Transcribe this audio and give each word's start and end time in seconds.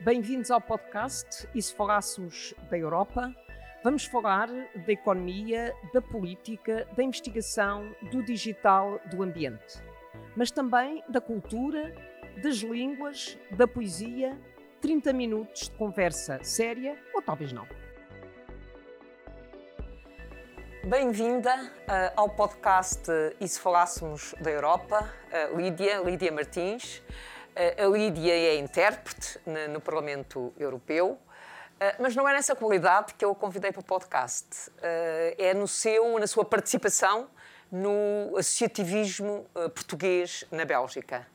Bem-vindos 0.00 0.50
ao 0.50 0.60
podcast 0.60 1.48
E 1.54 1.60
se 1.60 1.74
falássemos 1.74 2.54
da 2.70 2.78
Europa? 2.78 3.34
Vamos 3.82 4.04
falar 4.04 4.46
da 4.48 4.92
economia, 4.92 5.74
da 5.92 6.02
política, 6.02 6.86
da 6.94 7.02
investigação, 7.02 7.94
do 8.12 8.22
digital, 8.22 9.00
do 9.10 9.22
ambiente. 9.22 9.82
Mas 10.36 10.50
também 10.50 11.02
da 11.08 11.20
cultura, 11.20 11.94
das 12.42 12.56
línguas, 12.56 13.38
da 13.50 13.66
poesia. 13.66 14.38
30 14.80 15.12
minutos 15.14 15.62
de 15.62 15.76
conversa 15.76 16.38
séria 16.44 16.96
ou 17.14 17.22
talvez 17.22 17.50
não. 17.52 17.66
Bem-vinda 20.84 21.52
uh, 21.54 22.12
ao 22.14 22.28
podcast 22.28 23.10
E 23.40 23.48
se 23.48 23.58
falássemos 23.58 24.34
da 24.40 24.50
Europa, 24.50 25.10
uh, 25.32 25.56
Lídia, 25.56 26.00
Lídia 26.00 26.30
Martins. 26.30 27.02
Uh, 27.56 27.84
a 27.84 27.86
Lídia 27.88 28.32
é 28.32 28.56
intérprete 28.56 29.40
no, 29.70 29.80
Parlamento 29.80 30.52
Europeu, 30.58 31.18
mas 31.98 32.16
não 32.16 32.26
é 32.28 32.32
nessa 32.32 32.54
qualidade 32.54 33.14
que 33.14 33.24
eu 33.24 33.32
a 33.32 33.34
convidei 33.34 33.70
para 33.70 33.80
o 33.80 33.84
podcast. 33.84 34.70
é 35.36 35.52
no 35.52 35.68
seu, 35.68 36.18
na 36.18 36.26
sua 36.26 36.42
participação 36.42 37.28
no 37.70 38.34
associativismo 38.38 39.46
português 39.74 40.42
na 40.50 40.64
Bélgica 40.64 41.26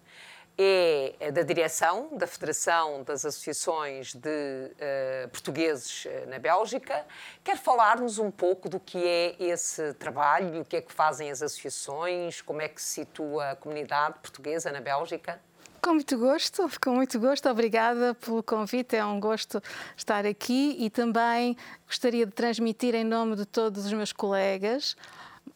é 1.20 1.32
da 1.32 1.42
direção 1.42 2.10
da 2.12 2.28
Federação 2.28 3.04
das 3.04 3.26
Associações 3.26 4.14
de 4.14 4.30
uh, 4.30 5.30
Portugueses 5.30 6.06
eh, 6.06 6.26
na 6.28 6.40
Bélgica. 6.40 7.06
Quer 7.44 7.58
falar-nos 7.58 8.20
um 8.20 8.30
pouco 8.30 8.70
do 8.70 8.80
que 8.80 9.04
é 9.04 9.36
esse 9.40 9.94
trabalho, 9.96 10.62
o 10.62 10.66
que 10.66 10.78
é 10.78 10.82
que 10.82 10.94
fazem 10.94 11.32
as 11.32 11.42
associações, 11.42 12.42
como 12.42 12.62
é 12.62 12.68
que 12.68 12.82
se 12.82 13.02
situa 13.02 13.52
a 13.52 13.56
comunidade 13.56 14.20
portuguesa 14.20 14.72
na 14.72 14.82
Bélgica? 14.82 15.42
Com 15.82 15.96
muito 15.96 16.16
gosto, 16.16 16.70
com 16.80 16.92
muito 16.92 17.20
gosto. 17.20 17.50
Obrigada 17.50 18.14
pelo 18.14 18.44
convite. 18.44 18.96
É 18.96 19.04
um 19.04 19.20
gosto 19.20 19.60
estar 19.98 20.28
aqui 20.28 20.76
e 20.78 20.92
também 20.92 21.58
gostaria 21.88 22.24
de 22.24 22.32
transmitir 22.32 22.94
em 22.94 23.04
nome 23.04 23.36
de 23.36 23.46
todos 23.46 23.88
os 23.88 23.94
meus 23.94 24.14
colegas 24.14 24.96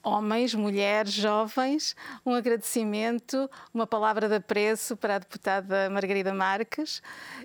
homens, 0.03 0.53
mulheres, 0.53 1.13
jovens, 1.13 1.95
um 2.23 2.33
agradecimento, 2.33 3.49
uma 3.73 3.87
palavra 3.87 4.27
de 4.27 4.35
apreço 4.35 4.95
para 4.95 5.15
a 5.15 5.19
deputada 5.19 5.89
Margarida 5.89 6.33
Marques. 6.33 7.01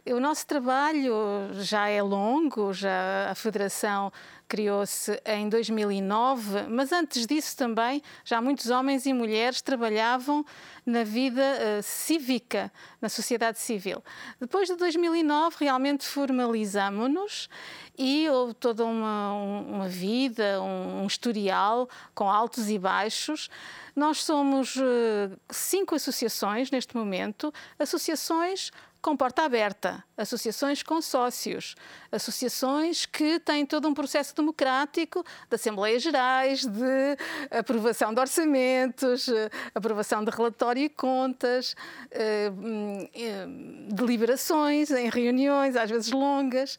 O 0.07 0.21
nosso 0.21 0.47
trabalho 0.47 1.15
já 1.55 1.89
é 1.89 2.03
longo, 2.03 2.73
já 2.73 3.31
a 3.31 3.35
Federação 3.35 4.13
criou-se 4.51 5.23
em 5.25 5.49
2009, 5.49 6.63
mas 6.69 6.91
antes 6.91 7.25
disso 7.25 7.57
também 7.57 8.03
já 8.25 8.43
muitos 8.43 8.69
homens 8.69 9.07
e 9.07 9.13
mulheres 9.13 9.63
trabalhavam 9.63 10.45
na 10.85 11.05
vida 11.05 11.41
uh, 11.41 11.83
cívica, 11.85 12.73
na 13.01 13.09
sociedade 13.09 13.61
civil. 13.61 14.03
Depois 14.41 14.67
de 14.67 14.75
2009, 14.75 15.59
realmente 15.61 16.05
formalizamos-nos 16.05 17.49
e 17.97 18.29
houve 18.29 18.55
toda 18.55 18.85
uma, 18.85 19.35
uma 19.35 19.89
vida, 19.89 20.61
um, 20.61 21.03
um 21.03 21.07
historial 21.07 21.89
com 22.13 22.29
altos 22.29 22.69
e 22.69 22.77
baixos. 22.77 23.49
Nós 23.95 24.25
somos 24.25 24.75
uh, 24.75 25.39
cinco 25.49 25.95
associações 25.95 26.73
neste 26.73 26.97
momento, 26.97 27.55
associações 27.79 28.73
com 29.03 29.17
porta 29.17 29.43
aberta, 29.43 30.05
associações 30.17 30.83
com 30.83 31.01
sócios, 31.01 31.75
associações 32.13 33.07
que 33.07 33.41
têm 33.41 33.65
todo 33.65 33.89
um 33.89 33.95
processo 33.95 34.35
democrático 34.35 35.25
de 35.49 35.55
Assembleias 35.55 36.03
Gerais, 36.03 36.67
de 36.67 37.17
aprovação 37.51 38.13
de 38.13 38.21
orçamentos, 38.21 39.29
eh, 39.29 39.51
aprovação 39.75 40.23
de 40.23 40.31
relatório 40.31 40.83
e 40.83 40.89
contas, 40.89 41.75
eh, 42.11 42.51
hum, 42.51 43.09
eh, 43.15 43.47
deliberações 43.89 44.91
em 44.91 45.09
reuniões, 45.09 45.77
às 45.77 45.91
vezes 45.91 46.11
longas. 46.11 46.79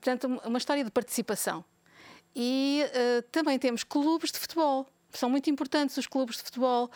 Portanto, 0.00 0.40
uma 0.44 0.58
história 0.58 0.82
de 0.82 0.90
participação. 0.90 1.64
E 2.34 2.82
também 3.30 3.60
temos 3.60 3.84
clubes 3.84 4.32
de 4.32 4.40
futebol. 4.40 4.88
São 5.12 5.30
muito 5.30 5.48
importantes 5.48 5.96
os 5.96 6.06
clubes 6.08 6.38
de 6.38 6.42
futebol 6.42 6.90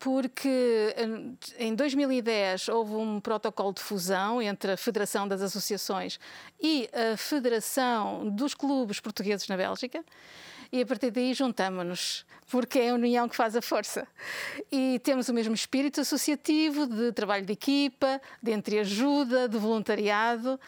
porque 0.00 0.96
em 1.58 1.74
2010 1.74 2.68
houve 2.68 2.94
um 2.94 3.20
protocolo 3.20 3.74
de 3.74 3.82
fusão 3.82 4.40
entre 4.40 4.72
a 4.72 4.76
Federação 4.76 5.28
das 5.28 5.42
Associações 5.42 6.18
e 6.58 6.88
a 6.92 7.18
Federação 7.18 8.28
dos 8.30 8.54
Clubes 8.54 8.98
Portugueses 8.98 9.46
na 9.46 9.58
Bélgica. 9.58 10.02
E 10.72 10.80
a 10.80 10.86
partir 10.86 11.10
daí 11.10 11.34
juntamos-nos, 11.34 12.24
porque 12.48 12.78
é 12.78 12.90
a 12.90 12.94
união 12.94 13.28
que 13.28 13.36
faz 13.36 13.54
a 13.54 13.60
força. 13.60 14.08
E 14.72 14.98
temos 15.00 15.28
o 15.28 15.34
mesmo 15.34 15.54
espírito 15.54 16.00
associativo 16.00 16.86
de 16.86 17.12
trabalho 17.12 17.44
de 17.44 17.52
equipa, 17.52 18.20
de 18.42 18.52
entreajuda, 18.52 19.48
de 19.48 19.58
voluntariado. 19.58 20.58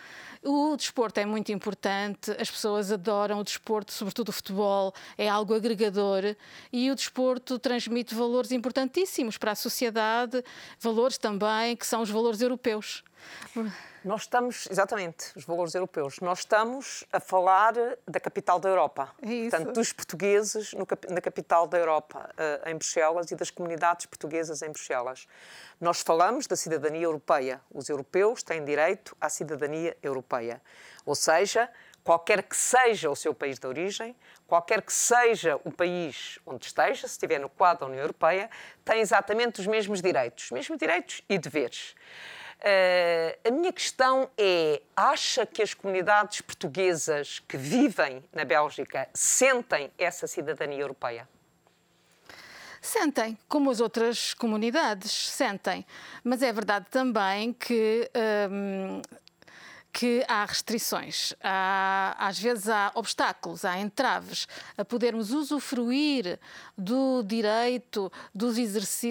O 0.45 0.77
desporto 0.77 1.21
é 1.21 1.25
muito 1.25 1.53
importante, 1.53 2.33
as 2.33 2.51
pessoas 2.51 2.91
adoram 2.91 3.39
o 3.39 3.45
desporto, 3.45 3.93
sobretudo 3.93 4.31
o 4.31 4.33
futebol, 4.33 4.93
é 5.17 5.29
algo 5.29 5.55
agregador 5.55 6.35
e 6.73 6.91
o 6.91 6.97
desporto 6.97 7.61
transmite 7.61 8.13
valores 8.13 8.51
importantíssimos 8.51 9.39
para 9.39 9.53
a 9.53 9.55
sociedade, 9.55 10.43
valores 10.81 11.17
também 11.17 11.77
que 11.77 11.87
são 11.87 12.03
os 12.03 12.11
valores 12.11 12.41
europeus. 12.41 13.05
Nós 14.05 14.23
estamos, 14.23 14.67
exatamente, 14.69 15.31
os 15.37 15.45
valores 15.45 15.75
europeus. 15.75 16.19
Nós 16.21 16.41
estamos 16.41 17.05
a 17.13 17.21
falar 17.21 17.73
da 18.07 18.19
capital 18.19 18.59
da 18.59 18.69
Europa. 18.69 19.15
É 19.23 19.29
isso. 19.29 19.51
Portanto, 19.51 19.75
dos 19.75 19.93
portugueses 19.93 20.73
no, 20.73 20.87
na 21.09 21.21
capital 21.21 21.69
da 21.69 21.79
Europa, 21.79 22.29
uh, 22.33 22.69
em 22.69 22.75
Bruxelas, 22.75 23.31
e 23.31 23.37
das 23.37 23.51
comunidades 23.51 24.07
portuguesas 24.07 24.61
em 24.63 24.71
Bruxelas. 24.71 25.29
Nós 25.81 26.01
falamos 26.01 26.49
da 26.49 26.57
cidadania 26.57 27.05
europeia. 27.05 27.61
Os 27.71 27.89
europeus 27.89 28.43
têm 28.43 28.65
direito 28.65 29.17
à 29.21 29.29
cidadania 29.29 29.97
europeia. 30.03 30.61
Ou 31.07 31.15
seja, 31.15 31.69
qualquer 32.03 32.43
que 32.43 32.57
seja 32.57 33.09
o 33.09 33.15
seu 33.15 33.33
país 33.33 33.59
de 33.59 33.67
origem, 33.69 34.17
qualquer 34.49 34.83
que 34.83 34.93
seja 34.93 35.61
o 35.65 35.71
país 35.71 36.41
onde 36.45 36.67
esteja, 36.67 37.07
se 37.07 37.15
estiver 37.15 37.39
no 37.39 37.49
quadro 37.49 37.81
da 37.81 37.87
União 37.87 38.03
Europeia, 38.03 38.51
tem 38.85 39.01
exatamente 39.01 39.61
os 39.61 39.67
mesmos 39.67 40.03
direitos, 40.03 40.47
os 40.47 40.51
mesmos 40.51 40.77
direitos 40.79 41.23
e 41.29 41.39
deveres. 41.39 41.95
Uh, 42.63 43.49
a 43.49 43.51
minha 43.51 43.73
questão 43.73 44.31
é: 44.39 44.81
acha 44.97 45.45
que 45.45 45.61
as 45.63 45.75
comunidades 45.75 46.41
portuguesas 46.41 47.41
que 47.41 47.57
vivem 47.57 48.23
na 48.33 48.45
Bélgica 48.45 49.09
sentem 49.13 49.91
essa 49.99 50.29
cidadania 50.29 50.79
europeia? 50.79 51.29
Sentem, 52.81 53.39
como 53.49 53.71
as 53.71 53.81
outras 53.81 54.35
comunidades 54.35 55.13
sentem. 55.13 55.87
Mas 56.23 56.43
é 56.43 56.53
verdade 56.53 56.87
também 56.91 57.53
que 57.53 58.11
um, 58.51 59.03
que 59.93 60.25
há 60.27 60.47
restrições, 60.47 61.35
há, 61.43 62.17
às 62.19 62.39
vezes 62.39 62.69
há 62.69 62.91
obstáculos, 62.95 63.63
há 63.65 63.79
entraves 63.79 64.49
a 64.77 64.85
podermos 64.85 65.33
usufruir 65.33 66.39
do 66.79 67.23
direito, 67.23 68.11
dos, 68.35 68.57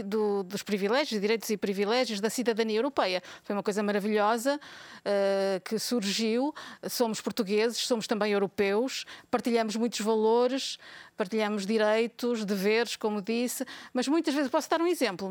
do, 0.03 0.41
dos 0.41 0.63
privilégios, 0.63 1.21
direitos 1.21 1.49
e 1.51 1.55
privilégios 1.55 2.19
da 2.19 2.31
cidadania 2.31 2.79
europeia. 2.79 3.21
Foi 3.43 3.55
uma 3.55 3.61
coisa 3.61 3.83
maravilhosa 3.83 4.55
uh, 4.59 5.61
que 5.63 5.77
surgiu. 5.77 6.53
Somos 6.89 7.21
portugueses, 7.21 7.77
somos 7.77 8.07
também 8.07 8.31
europeus, 8.31 9.05
partilhamos 9.29 9.75
muitos 9.75 9.99
valores, 9.99 10.79
partilhamos 11.21 11.67
direitos, 11.67 12.43
deveres, 12.43 12.95
como 12.95 13.21
disse, 13.21 13.63
mas 13.93 14.07
muitas 14.07 14.33
vezes, 14.33 14.49
posso 14.49 14.67
dar 14.67 14.81
um 14.81 14.87
exemplo 14.87 15.29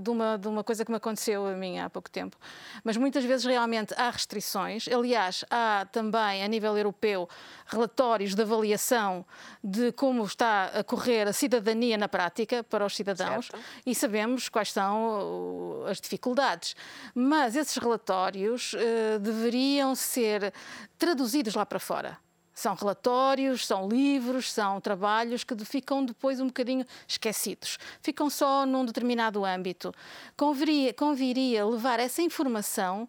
de 0.00 0.08
uma, 0.08 0.38
de 0.38 0.48
uma 0.48 0.64
coisa 0.64 0.82
que 0.82 0.90
me 0.90 0.96
aconteceu 0.96 1.46
a 1.46 1.52
mim 1.52 1.78
há 1.78 1.90
pouco 1.90 2.10
tempo, 2.10 2.38
mas 2.82 2.96
muitas 2.96 3.22
vezes 3.22 3.44
realmente 3.44 3.92
há 3.98 4.08
restrições. 4.08 4.88
Aliás, 4.88 5.44
há 5.50 5.86
também, 5.92 6.42
a 6.42 6.48
nível 6.48 6.74
europeu, 6.74 7.28
relatórios 7.66 8.34
de 8.34 8.40
avaliação 8.40 9.26
de 9.62 9.92
como 9.92 10.24
está 10.24 10.68
a 10.68 10.82
correr 10.82 11.28
a 11.28 11.34
cidadania 11.34 11.98
na 11.98 12.08
prática 12.08 12.64
para 12.64 12.86
os 12.86 12.96
cidadãos 12.96 13.48
certo. 13.48 13.62
e 13.84 13.94
sabemos 13.94 14.48
quais 14.48 14.72
são 14.72 15.84
as 15.86 16.00
dificuldades. 16.00 16.74
Mas 17.14 17.56
esses 17.56 17.76
relatórios 17.76 18.72
uh, 18.72 19.18
deveriam 19.20 19.94
ser 19.94 20.50
traduzidos 20.96 21.54
lá 21.54 21.66
para 21.66 21.78
fora. 21.78 22.25
São 22.56 22.74
relatórios, 22.74 23.66
são 23.66 23.86
livros, 23.86 24.50
são 24.50 24.80
trabalhos 24.80 25.44
que 25.44 25.54
ficam 25.62 26.02
depois 26.02 26.40
um 26.40 26.46
bocadinho 26.46 26.86
esquecidos, 27.06 27.78
ficam 28.00 28.30
só 28.30 28.64
num 28.64 28.82
determinado 28.82 29.44
âmbito. 29.44 29.92
Conviria, 30.34 30.94
conviria 30.94 31.66
levar 31.66 32.00
essa 32.00 32.22
informação 32.22 33.06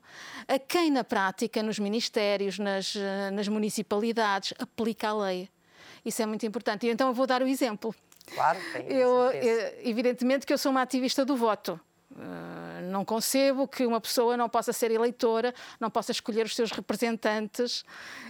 a 0.50 0.60
quem, 0.60 0.92
na 0.92 1.02
prática, 1.02 1.64
nos 1.64 1.80
ministérios, 1.80 2.60
nas, 2.60 2.94
nas 3.32 3.48
municipalidades, 3.48 4.54
aplica 4.60 5.08
a 5.08 5.18
lei. 5.18 5.50
Isso 6.04 6.22
é 6.22 6.26
muito 6.26 6.46
importante. 6.46 6.86
E 6.86 6.90
então 6.90 7.08
eu 7.08 7.14
vou 7.14 7.26
dar 7.26 7.42
o 7.42 7.48
exemplo. 7.48 7.96
Claro, 8.36 8.60
tem 8.74 8.86
eu, 8.92 9.32
Evidentemente 9.82 10.46
que 10.46 10.52
eu 10.52 10.58
sou 10.58 10.72
uma 10.72 10.82
ativista 10.82 11.24
do 11.24 11.38
voto 11.38 11.80
não 12.84 13.06
concebo 13.06 13.68
que 13.68 13.86
uma 13.86 14.02
pessoa 14.02 14.36
não 14.36 14.50
possa 14.50 14.74
ser 14.74 14.92
eleitora, 14.92 15.54
não 15.80 15.90
possa 15.90 16.12
escolher 16.12 16.46
os 16.46 16.56
seus 16.56 16.72
representantes 16.72 17.86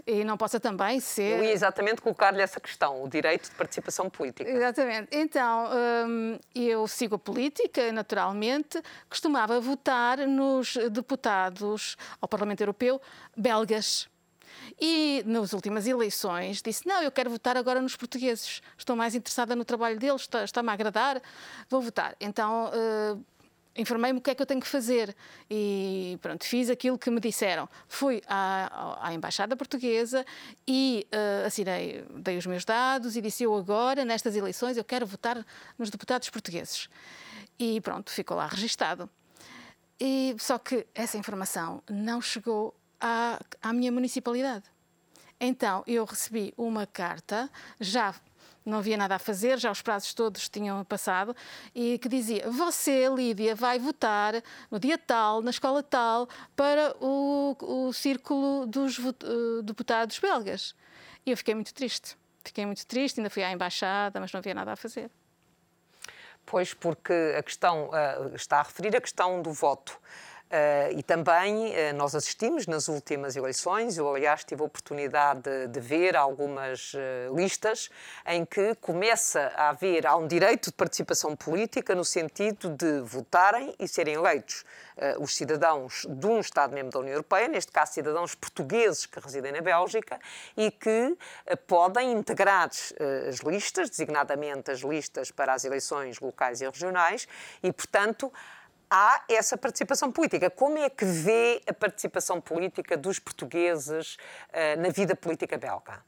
e 0.06 0.24
não 0.24 0.38
possa 0.38 0.60
também 0.60 1.00
ser. 1.00 1.40
Eu 1.40 1.44
ia 1.44 1.52
exatamente 1.52 2.02
colocar-lhe 2.02 2.42
essa 2.42 2.60
questão, 2.60 3.04
o 3.04 3.10
direito 3.10 3.50
de 3.50 3.56
participação 3.56 4.10
política. 4.10 4.50
Exatamente. 4.50 5.10
Então, 5.12 5.70
um, 6.08 6.40
eu 6.54 6.88
sigo 6.88 7.16
a 7.16 7.20
política, 7.20 7.92
naturalmente, 7.92 8.82
costumava 9.10 9.60
votar 9.60 10.18
nos 10.20 10.76
deputados 10.92 11.96
ao 12.20 12.28
Parlamento 12.28 12.62
Europeu 12.62 13.02
belgas. 13.36 14.10
E 14.80 15.24
nas 15.26 15.54
últimas 15.54 15.88
eleições 15.88 16.62
disse: 16.62 16.86
Não, 16.88 17.02
eu 17.02 17.12
quero 17.12 17.30
votar 17.30 17.56
agora 17.56 17.82
nos 17.82 17.96
portugueses. 17.96 18.62
Estou 18.78 18.96
mais 18.96 19.16
interessada 19.16 19.56
no 19.56 19.64
trabalho 19.64 19.98
deles, 19.98 20.22
está-me 20.22 20.44
está 20.44 20.62
a 20.62 20.72
agradar, 20.72 21.22
vou 21.70 21.82
votar. 21.82 22.16
Então. 22.20 22.72
Uh, 22.74 23.37
informei-me 23.78 24.20
o 24.20 24.22
que 24.22 24.32
é 24.32 24.36
que 24.36 24.42
eu 24.42 24.46
tenho 24.46 24.60
que 24.60 24.68
fazer 24.68 25.16
e 25.50 26.18
pronto, 26.22 26.44
fiz 26.44 26.70
aquilo 26.70 26.98
que 26.98 27.10
me 27.10 27.20
disseram. 27.20 27.70
Fui 27.88 28.22
à, 28.28 29.00
à 29.08 29.14
Embaixada 29.14 29.56
Portuguesa 29.56 30.26
e 30.68 31.08
uh, 31.14 31.46
assinei, 31.46 32.04
dei 32.16 32.38
os 32.38 32.46
meus 32.46 32.66
dados 32.66 33.16
e 33.16 33.22
disse 33.22 33.44
eu 33.44 33.56
agora, 33.56 34.04
nestas 34.04 34.36
eleições, 34.36 34.78
eu 34.78 34.84
quero 34.84 35.06
votar 35.06 35.46
nos 35.78 35.90
deputados 35.90 36.30
portugueses. 36.30 36.90
E 37.60 37.80
pronto, 37.82 38.12
ficou 38.12 38.36
lá 38.36 38.48
registado. 38.48 39.10
E, 40.00 40.36
só 40.40 40.58
que 40.58 40.86
essa 40.94 41.18
informação 41.18 41.82
não 41.90 42.22
chegou 42.22 42.76
à, 43.00 43.40
à 43.62 43.74
minha 43.74 43.92
municipalidade. 43.92 44.66
Então 45.40 45.84
eu 45.86 46.04
recebi 46.04 46.54
uma 46.58 46.88
carta, 46.88 47.50
já 47.80 48.14
não 48.68 48.80
havia 48.80 48.98
nada 48.98 49.16
a 49.16 49.20
fazer, 49.20 49.58
já 49.58 49.72
os 49.72 49.82
prazos 49.82 50.14
todos 50.14 50.50
tinham 50.50 50.84
passado, 50.84 51.36
e 51.74 51.98
que 52.00 52.10
dizia: 52.10 52.50
Você, 52.52 53.08
Lídia, 53.08 53.56
vai 53.56 53.80
votar 53.80 54.44
no 54.70 54.80
dia 54.80 54.98
tal, 54.98 55.42
na 55.42 55.50
escola 55.50 55.82
tal, 55.82 56.28
para 56.56 56.96
o, 57.00 57.56
o 57.62 57.94
círculo 57.94 58.66
dos 58.66 59.00
uh, 59.00 59.64
deputados 59.64 60.20
belgas. 60.20 60.76
E 61.26 61.32
eu 61.32 61.38
fiquei 61.38 61.56
muito 61.56 61.74
triste. 61.74 62.18
Fiquei 62.44 62.66
muito 62.66 62.86
triste, 62.86 63.20
ainda 63.20 63.30
fui 63.30 63.44
à 63.44 63.52
embaixada, 63.52 64.20
mas 64.20 64.32
não 64.32 64.40
havia 64.40 64.54
nada 64.54 64.74
a 64.74 64.76
fazer. 64.76 65.10
Pois, 66.46 66.74
porque 66.74 67.36
a 67.38 67.44
questão 67.44 67.90
uh, 67.90 68.36
está 68.36 68.60
a 68.60 68.64
referir 68.64 68.96
a 68.96 69.02
questão 69.02 69.42
do 69.42 69.52
voto. 69.52 70.00
Uh, 70.48 70.98
e 70.98 71.04
também 71.04 71.72
uh, 71.72 71.94
nós 71.96 72.16
assistimos 72.16 72.68
nas 72.68 72.88
últimas 72.88 73.36
eleições, 73.36 73.98
eu 73.98 74.10
aliás 74.10 74.46
tive 74.46 74.62
a 74.62 74.66
oportunidade 74.66 75.42
de, 75.42 75.68
de 75.68 75.80
ver 75.82 76.16
algumas 76.16 76.94
uh, 76.94 77.36
listas 77.36 77.90
em 78.26 78.46
que 78.46 78.74
começa 78.76 79.52
a 79.58 79.70
haver, 79.72 80.08
há 80.08 80.16
um 80.16 80.26
direito 80.26 80.68
de 80.68 80.74
participação 80.78 81.36
política 81.36 81.94
no 81.94 82.06
sentido 82.06 82.70
de 82.70 83.02
votarem 83.02 83.76
e 83.78 83.90
serem 83.90 84.14
eleitos 84.14 84.64
os 85.20 85.36
cidadãos 85.36 86.08
de 86.10 86.26
um 86.26 86.40
Estado-membro 86.40 86.92
da 86.92 87.00
União 87.02 87.14
Europeia, 87.14 87.48
neste 87.48 87.72
caso 87.72 87.94
cidadãos 87.94 88.34
portugueses 88.34 89.06
que 89.06 89.20
residem 89.20 89.52
na 89.52 89.62
Bélgica 89.62 90.20
e 90.56 90.72
que 90.72 91.16
podem 91.68 92.14
integrar 92.14 92.72
as 93.30 93.36
listas, 93.46 93.92
designadamente 93.92 94.72
as 94.72 94.80
listas 94.80 95.30
para 95.30 95.54
as 95.54 95.64
eleições 95.66 96.20
locais 96.20 96.62
e 96.62 96.66
regionais, 96.66 97.28
e 97.62 97.72
portanto 97.72 98.34
há 98.90 99.24
essa 99.30 99.58
participação 99.58 100.12
política. 100.12 100.50
Como 100.50 100.78
é 100.78 100.90
que 100.90 101.06
vê 101.06 101.62
a 101.68 101.74
participação 101.74 102.40
política 102.42 102.98
dos 102.98 103.20
portugueses 103.20 104.16
uh, 104.16 104.82
na 104.82 104.90
vida 104.90 105.16
política 105.16 105.58
belga? 105.58 106.04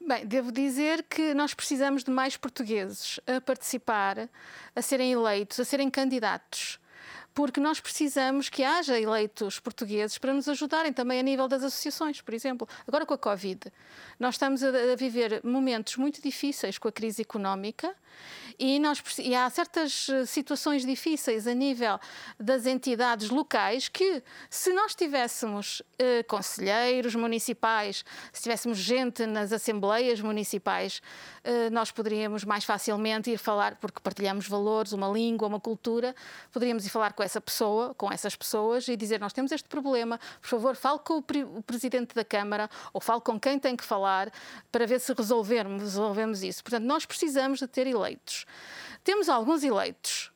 Bem, 0.00 0.26
devo 0.26 0.50
dizer 0.50 1.04
que 1.04 1.32
nós 1.32 1.54
precisamos 1.54 2.02
de 2.02 2.10
mais 2.10 2.36
portugueses 2.36 3.20
a 3.26 3.40
participar, 3.40 4.28
a 4.74 4.82
serem 4.82 5.12
eleitos, 5.12 5.60
a 5.60 5.64
serem 5.64 5.88
candidatos 5.88 6.80
porque 7.34 7.60
nós 7.60 7.80
precisamos 7.80 8.48
que 8.48 8.62
haja 8.62 8.98
eleitos 8.98 9.58
portugueses 9.58 10.18
para 10.18 10.32
nos 10.32 10.48
ajudarem 10.48 10.92
também 10.92 11.20
a 11.20 11.22
nível 11.22 11.48
das 11.48 11.62
associações, 11.62 12.20
por 12.20 12.34
exemplo. 12.34 12.68
Agora 12.86 13.06
com 13.06 13.14
a 13.14 13.18
Covid, 13.18 13.72
nós 14.18 14.34
estamos 14.34 14.62
a, 14.62 14.70
viver 14.96 15.40
momentos 15.44 15.96
muito 15.96 16.20
difíceis 16.20 16.78
com 16.78 16.88
a 16.88 16.92
crise 16.92 17.22
económica 17.22 17.94
e, 18.58 18.78
nós, 18.78 19.02
e 19.18 19.34
há 19.34 19.48
certas 19.50 20.08
eh, 20.08 20.26
situações 20.26 20.84
difíceis 20.84 21.46
a 21.46 21.54
nível 21.54 21.98
das 22.38 22.66
entidades 22.66 23.30
locais 23.30 23.88
que, 23.88 24.22
se 24.50 24.72
nós 24.72 24.94
tivéssemos 24.94 25.82
eh, 25.98 26.22
conselheiros 26.24 27.14
municipais, 27.14 28.04
se 28.32 28.42
tivéssemos 28.42 28.78
gente 28.78 29.26
nas 29.26 29.52
assembleias 29.52 30.20
municipais, 30.20 31.02
eh, 31.42 31.70
nós 31.70 31.90
poderíamos 31.90 32.44
mais 32.44 32.64
facilmente 32.64 33.30
ir 33.30 33.38
falar, 33.38 33.76
porque 33.76 34.00
partilhamos 34.00 34.46
valores, 34.46 34.92
uma 34.92 35.08
língua, 35.08 35.48
uma 35.48 35.60
cultura, 35.60 36.14
poderíamos 36.52 36.86
ir 36.86 36.90
falar 36.90 37.12
com 37.14 37.21
essa 37.22 37.40
pessoa, 37.40 37.94
com 37.94 38.10
essas 38.10 38.36
pessoas 38.36 38.86
e 38.88 38.96
dizer: 38.96 39.20
Nós 39.20 39.32
temos 39.32 39.52
este 39.52 39.68
problema, 39.68 40.18
por 40.40 40.48
favor, 40.48 40.76
fale 40.76 40.98
com 40.98 41.14
o, 41.14 41.24
o 41.56 41.62
presidente 41.62 42.14
da 42.14 42.24
Câmara 42.24 42.68
ou 42.92 43.00
fale 43.00 43.20
com 43.20 43.38
quem 43.38 43.58
tem 43.58 43.76
que 43.76 43.84
falar 43.84 44.30
para 44.70 44.86
ver 44.86 45.00
se 45.00 45.12
resolvermos, 45.12 45.82
resolvemos 45.82 46.42
isso. 46.42 46.62
Portanto, 46.62 46.84
nós 46.84 47.06
precisamos 47.06 47.58
de 47.58 47.66
ter 47.66 47.86
eleitos. 47.86 48.44
Temos 49.04 49.28
alguns 49.28 49.62
eleitos. 49.62 50.30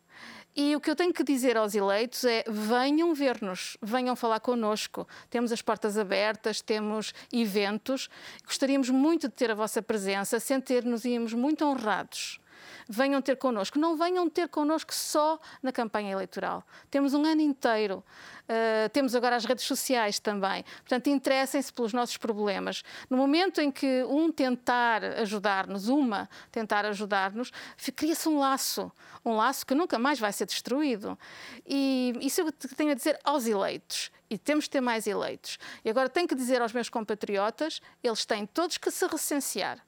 E 0.55 0.75
o 0.75 0.81
que 0.81 0.91
eu 0.91 0.97
tenho 0.97 1.13
que 1.13 1.23
dizer 1.23 1.57
aos 1.57 1.75
eleitos 1.75 2.25
é: 2.25 2.43
venham 2.49 3.13
ver-nos, 3.13 3.77
venham 3.83 4.17
falar 4.17 4.41
connosco. 4.41 5.07
Temos 5.29 5.53
as 5.53 5.61
portas 5.61 5.99
abertas, 5.99 6.63
temos 6.63 7.13
eventos. 7.31 8.09
Gostaríamos 8.47 8.89
muito 8.89 9.29
de 9.29 9.35
ter 9.35 9.51
a 9.51 9.55
vossa 9.55 9.83
presença, 9.83 10.41
sentir-nos 10.41 11.05
íamos 11.05 11.35
muito 11.35 11.65
honrados 11.67 12.41
venham 12.89 13.21
ter 13.21 13.37
connosco. 13.37 13.79
Não 13.79 13.97
venham 13.97 14.29
ter 14.29 14.49
connosco 14.49 14.95
só 14.95 15.39
na 15.63 15.73
campanha 15.73 16.13
eleitoral. 16.13 16.65
Temos 16.91 17.15
um 17.15 17.25
ano 17.25 17.41
inteiro. 17.41 18.05
Uh, 18.45 18.89
temos 18.91 19.15
agora 19.15 19.37
as 19.37 19.45
redes 19.45 19.65
sociais 19.65 20.21
também. 20.21 20.65
Portanto, 20.79 21.09
interessem-se 21.09 21.73
pelos 21.73 21.93
nossos 21.93 22.17
problemas. 22.17 22.83
No 23.11 23.17
momento 23.17 23.61
em 23.61 23.71
que 23.71 24.05
um 24.05 24.31
tentar 24.31 25.03
ajudar-nos, 25.05 25.89
uma 25.89 26.29
tentar 26.53 26.85
ajudar-nos, 26.87 27.53
cria-se 27.95 28.29
um 28.29 28.39
laço. 28.39 28.91
Um 29.25 29.35
laço 29.35 29.67
que 29.67 29.75
nunca 29.75 29.99
mais 29.99 30.19
vai 30.21 30.33
ser 30.33 30.47
destruído. 30.47 31.19
E 31.67 32.13
isso 32.21 32.41
eu 32.41 32.53
tenho 32.53 32.93
a 32.93 32.95
dizer 32.95 33.19
aos 33.25 33.47
eleitos 33.47 34.11
e 34.31 34.37
temos 34.39 34.65
de 34.65 34.71
ter 34.71 34.81
mais 34.81 35.07
eleitos. 35.07 35.59
E 35.85 35.91
agora 35.91 36.09
tenho 36.09 36.29
que 36.29 36.35
dizer 36.35 36.61
aos 36.61 36.73
meus 36.73 36.89
compatriotas: 36.89 37.81
eles 38.03 38.25
têm 38.25 38.47
todos 38.47 38.79
que 38.79 38.91
se 38.91 39.07
recensear 39.07 39.86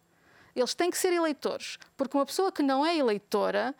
eles 0.61 0.75
têm 0.75 0.91
que 0.91 0.99
ser 0.99 1.13
eleitores, 1.13 1.79
porque 1.97 2.17
uma 2.17 2.27
pessoa 2.27 2.53
que 2.53 2.63
não 2.63 2.85
é 2.85 2.97
eleitora, 2.97 3.75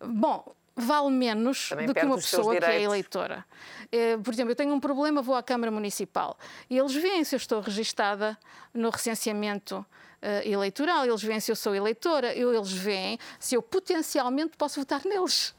bom, 0.00 0.54
vale 0.74 1.10
menos 1.10 1.68
Também 1.68 1.86
do 1.86 1.94
que 1.94 2.04
uma 2.04 2.16
pessoa 2.16 2.56
que 2.56 2.64
é 2.64 2.82
eleitora. 2.82 3.44
Eh, 3.90 4.16
por 4.16 4.32
exemplo, 4.32 4.52
eu 4.52 4.56
tenho 4.56 4.72
um 4.72 4.80
problema, 4.80 5.20
vou 5.20 5.34
à 5.34 5.42
Câmara 5.42 5.70
Municipal 5.70 6.36
e 6.68 6.78
eles 6.78 6.94
veem 6.94 7.24
se 7.24 7.34
eu 7.34 7.36
estou 7.36 7.60
registada 7.60 8.38
no 8.72 8.90
recenseamento 8.90 9.76
uh, 10.22 10.48
eleitoral, 10.48 11.04
eles 11.04 11.22
veem 11.22 11.40
se 11.40 11.50
eu 11.50 11.56
sou 11.56 11.74
eleitora, 11.74 12.34
eles 12.34 12.72
veem 12.72 13.18
se 13.38 13.54
eu 13.54 13.62
potencialmente 13.62 14.56
posso 14.56 14.80
votar 14.80 15.02
neles. 15.04 15.54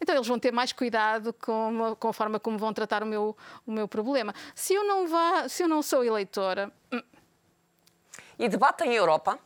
Então 0.00 0.16
eles 0.16 0.26
vão 0.26 0.38
ter 0.38 0.52
mais 0.52 0.72
cuidado 0.72 1.32
com, 1.32 1.94
com 1.98 2.08
a 2.08 2.12
forma 2.12 2.40
como 2.40 2.58
vão 2.58 2.72
tratar 2.72 3.04
o 3.04 3.06
meu, 3.06 3.36
o 3.64 3.70
meu 3.70 3.86
problema. 3.86 4.34
Se 4.52 4.74
eu 4.74 4.84
não 4.84 5.06
vá, 5.06 5.48
se 5.48 5.62
eu 5.62 5.68
não 5.68 5.80
sou 5.80 6.04
eleitora. 6.04 6.72
Hum. 6.92 7.00
E 8.36 8.48
debate 8.48 8.82
em 8.82 8.94
Europa? 8.94 9.38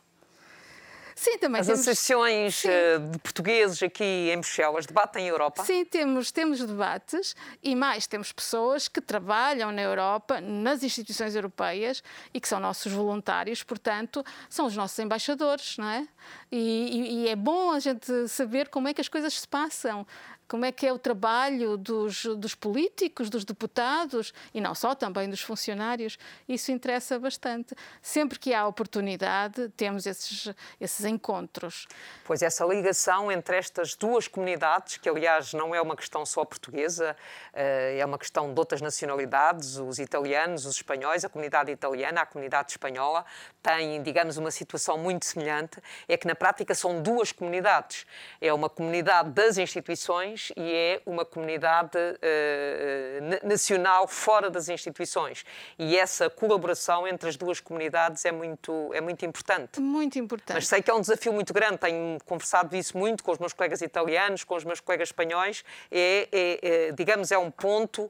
Sim, 1.17 1.39
também 1.39 1.59
As 1.59 1.65
temos... 1.65 1.81
associações 1.81 2.57
Sim. 2.57 2.69
Eh, 2.69 2.99
de 2.99 3.17
portugueses 3.17 3.81
aqui 3.81 4.03
em 4.31 4.39
Bruxelas 4.39 4.85
debatem 4.85 5.25
em 5.25 5.29
Europa? 5.29 5.63
Sim, 5.65 5.83
temos, 5.83 6.31
temos 6.31 6.59
debates 6.59 7.35
e 7.63 7.75
mais, 7.75 8.05
temos 8.05 8.31
pessoas 8.31 8.87
que 8.87 9.01
trabalham 9.01 9.71
na 9.71 9.81
Europa, 9.81 10.39
nas 10.39 10.83
instituições 10.83 11.35
europeias 11.35 12.03
e 12.31 12.39
que 12.39 12.47
são 12.47 12.59
nossos 12.59 12.91
voluntários, 12.91 13.63
portanto, 13.63 14.23
são 14.47 14.67
os 14.67 14.75
nossos 14.75 14.99
embaixadores, 14.99 15.75
não 15.77 15.89
é? 15.89 16.07
E, 16.51 16.57
e, 16.57 17.13
e 17.23 17.29
é 17.29 17.35
bom 17.35 17.71
a 17.71 17.79
gente 17.79 18.27
saber 18.27 18.69
como 18.69 18.87
é 18.87 18.93
que 18.93 19.01
as 19.01 19.09
coisas 19.09 19.33
se 19.33 19.47
passam 19.47 20.05
como 20.47 20.65
é 20.65 20.71
que 20.71 20.87
é 20.87 20.93
o 20.93 20.97
trabalho 20.97 21.77
dos, 21.77 22.23
dos 22.37 22.55
políticos, 22.55 23.29
dos 23.29 23.43
deputados 23.43 24.33
e 24.53 24.61
não 24.61 24.73
só, 24.73 24.95
também 24.95 25.29
dos 25.29 25.41
funcionários. 25.41 26.17
Isso 26.47 26.71
interessa 26.71 27.19
bastante. 27.19 27.75
Sempre 28.01 28.39
que 28.39 28.53
há 28.53 28.65
oportunidade, 28.65 29.69
temos 29.75 30.05
esses, 30.05 30.53
esses 30.79 31.05
encontros. 31.05 31.87
Pois 32.23 32.41
essa 32.41 32.65
ligação 32.65 33.31
entre 33.31 33.57
estas 33.57 33.95
duas 33.95 34.27
comunidades, 34.27 34.97
que 34.97 35.09
aliás 35.09 35.53
não 35.53 35.75
é 35.75 35.81
uma 35.81 35.95
questão 35.95 36.25
só 36.25 36.45
portuguesa, 36.45 37.15
eh, 37.53 37.97
é 37.99 38.05
uma 38.05 38.17
questão 38.17 38.53
de 38.53 38.59
outras 38.59 38.81
nacionalidades, 38.81 39.77
os 39.77 39.99
italianos, 39.99 40.65
os 40.65 40.77
espanhóis, 40.77 41.25
a 41.25 41.29
comunidade 41.29 41.71
italiana, 41.71 42.21
a 42.21 42.25
comunidade 42.25 42.71
espanhola, 42.71 43.25
têm, 43.61 44.01
digamos, 44.01 44.37
uma 44.37 44.51
situação 44.51 44.97
muito 44.97 45.25
semelhante, 45.25 45.81
é 46.07 46.15
que 46.15 46.25
na 46.25 46.35
prática 46.35 46.73
são 46.73 47.01
duas 47.01 47.31
comunidades. 47.31 48.05
É 48.39 48.53
uma 48.53 48.69
comunidade 48.69 49.31
das 49.31 49.57
instituições 49.57 50.36
instituições 50.37 50.51
e 50.55 50.73
é 50.73 51.01
uma 51.05 51.25
comunidade 51.25 51.97
uh, 51.97 53.47
nacional 53.47 54.07
fora 54.07 54.49
das 54.49 54.69
instituições. 54.69 55.43
E 55.77 55.97
essa 55.97 56.29
colaboração 56.29 57.07
entre 57.07 57.27
as 57.27 57.35
duas 57.35 57.59
comunidades 57.59 58.23
é 58.23 58.31
muito, 58.31 58.91
é 58.93 59.01
muito 59.01 59.25
importante. 59.25 59.79
Muito 59.79 60.19
importante. 60.19 60.55
Mas 60.55 60.67
sei 60.67 60.81
que 60.81 60.89
é 60.89 60.93
um 60.93 61.01
desafio 61.01 61.33
muito 61.33 61.53
grande. 61.53 61.77
Tenho 61.77 62.17
conversado 62.25 62.75
isso 62.75 62.97
muito 62.97 63.23
com 63.23 63.31
os 63.31 63.39
meus 63.39 63.53
colegas 63.53 63.81
italianos, 63.81 64.43
com 64.43 64.55
os 64.55 64.63
meus 64.63 64.79
colegas 64.79 65.09
espanhóis. 65.09 65.63
É, 65.91 66.29
é, 66.31 66.59
é 66.61 66.91
digamos, 66.91 67.31
é 67.31 67.37
um 67.37 67.49
ponto, 67.49 68.09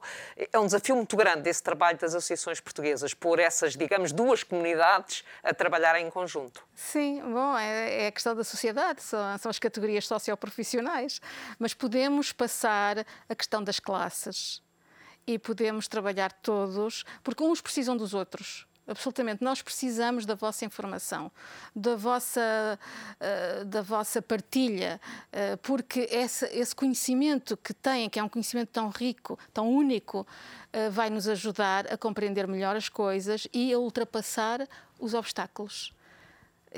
é 0.51 0.59
um 0.59 0.65
desafio 0.65 0.95
muito 0.95 1.15
grande 1.15 1.49
esse 1.49 1.63
trabalho 1.63 1.97
das 1.97 2.13
associações 2.13 2.59
portuguesas, 2.59 3.13
por 3.13 3.39
essas, 3.39 3.75
digamos, 3.75 4.11
duas 4.11 4.43
comunidades 4.43 5.23
a 5.43 5.53
trabalharem 5.53 6.05
em 6.05 6.09
conjunto. 6.09 6.65
Sim, 6.75 7.21
bom, 7.21 7.57
é, 7.57 8.03
é 8.03 8.07
a 8.07 8.11
questão 8.11 8.35
da 8.35 8.43
sociedade, 8.43 9.01
são, 9.01 9.37
são 9.37 9.49
as 9.49 9.59
categorias 9.59 10.05
socioprofissionais, 10.05 11.21
mas 11.57 11.73
podemos 11.73 12.16
passar 12.31 13.05
a 13.29 13.35
questão 13.35 13.63
das 13.63 13.79
classes 13.79 14.61
e 15.25 15.37
podemos 15.37 15.87
trabalhar 15.87 16.31
todos, 16.31 17.03
porque 17.23 17.43
uns 17.43 17.61
precisam 17.61 17.97
dos 17.97 18.13
outros. 18.13 18.65
Absolutamente, 18.87 19.43
nós 19.43 19.61
precisamos 19.61 20.25
da 20.25 20.33
vossa 20.33 20.63
informação, 20.63 21.29
da 21.75 21.97
vossa, 21.97 22.79
uh, 23.19 23.65
da 23.65 23.81
vossa 23.81 24.21
partilha, 24.21 25.01
uh, 25.27 25.57
porque 25.57 26.07
esse, 26.09 26.45
esse, 26.45 26.73
conhecimento 26.73 27.57
que 27.57 27.73
têm, 27.73 28.09
que 28.09 28.17
é 28.17 28.23
um 28.23 28.29
conhecimento 28.29 28.69
tão 28.69 28.87
rico, 28.87 29.37
tão 29.53 29.69
único, 29.69 30.21
uh, 30.21 30.89
vai 30.89 31.09
nos 31.09 31.27
ajudar 31.27 31.91
a 31.91 31.97
compreender 31.97 32.47
melhor 32.47 32.77
as 32.77 32.87
coisas 32.87 33.45
e 33.51 33.73
a 33.73 33.77
ultrapassar 33.77 34.65
os 34.97 35.13
obstáculos. 35.13 35.93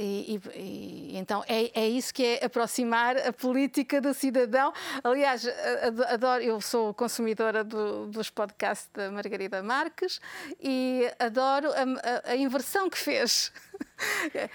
E, 0.01 0.41
e, 0.55 1.17
então 1.17 1.43
é, 1.45 1.69
é 1.77 1.87
isso 1.87 2.13
que 2.13 2.25
é 2.25 2.45
aproximar 2.45 3.17
a 3.17 3.33
política 3.33 3.99
do 3.99 4.13
cidadão. 4.13 4.71
Aliás, 5.03 5.45
adoro, 6.07 6.41
eu 6.41 6.61
sou 6.61 6.93
consumidora 6.93 7.65
do, 7.65 8.07
dos 8.07 8.29
podcasts 8.29 8.89
da 8.93 9.11
Margarida 9.11 9.61
Marques 9.61 10.21
e 10.61 11.11
adoro 11.19 11.69
a, 11.71 12.29
a, 12.29 12.31
a 12.31 12.35
inversão 12.37 12.89
que 12.89 12.97
fez. 12.97 13.51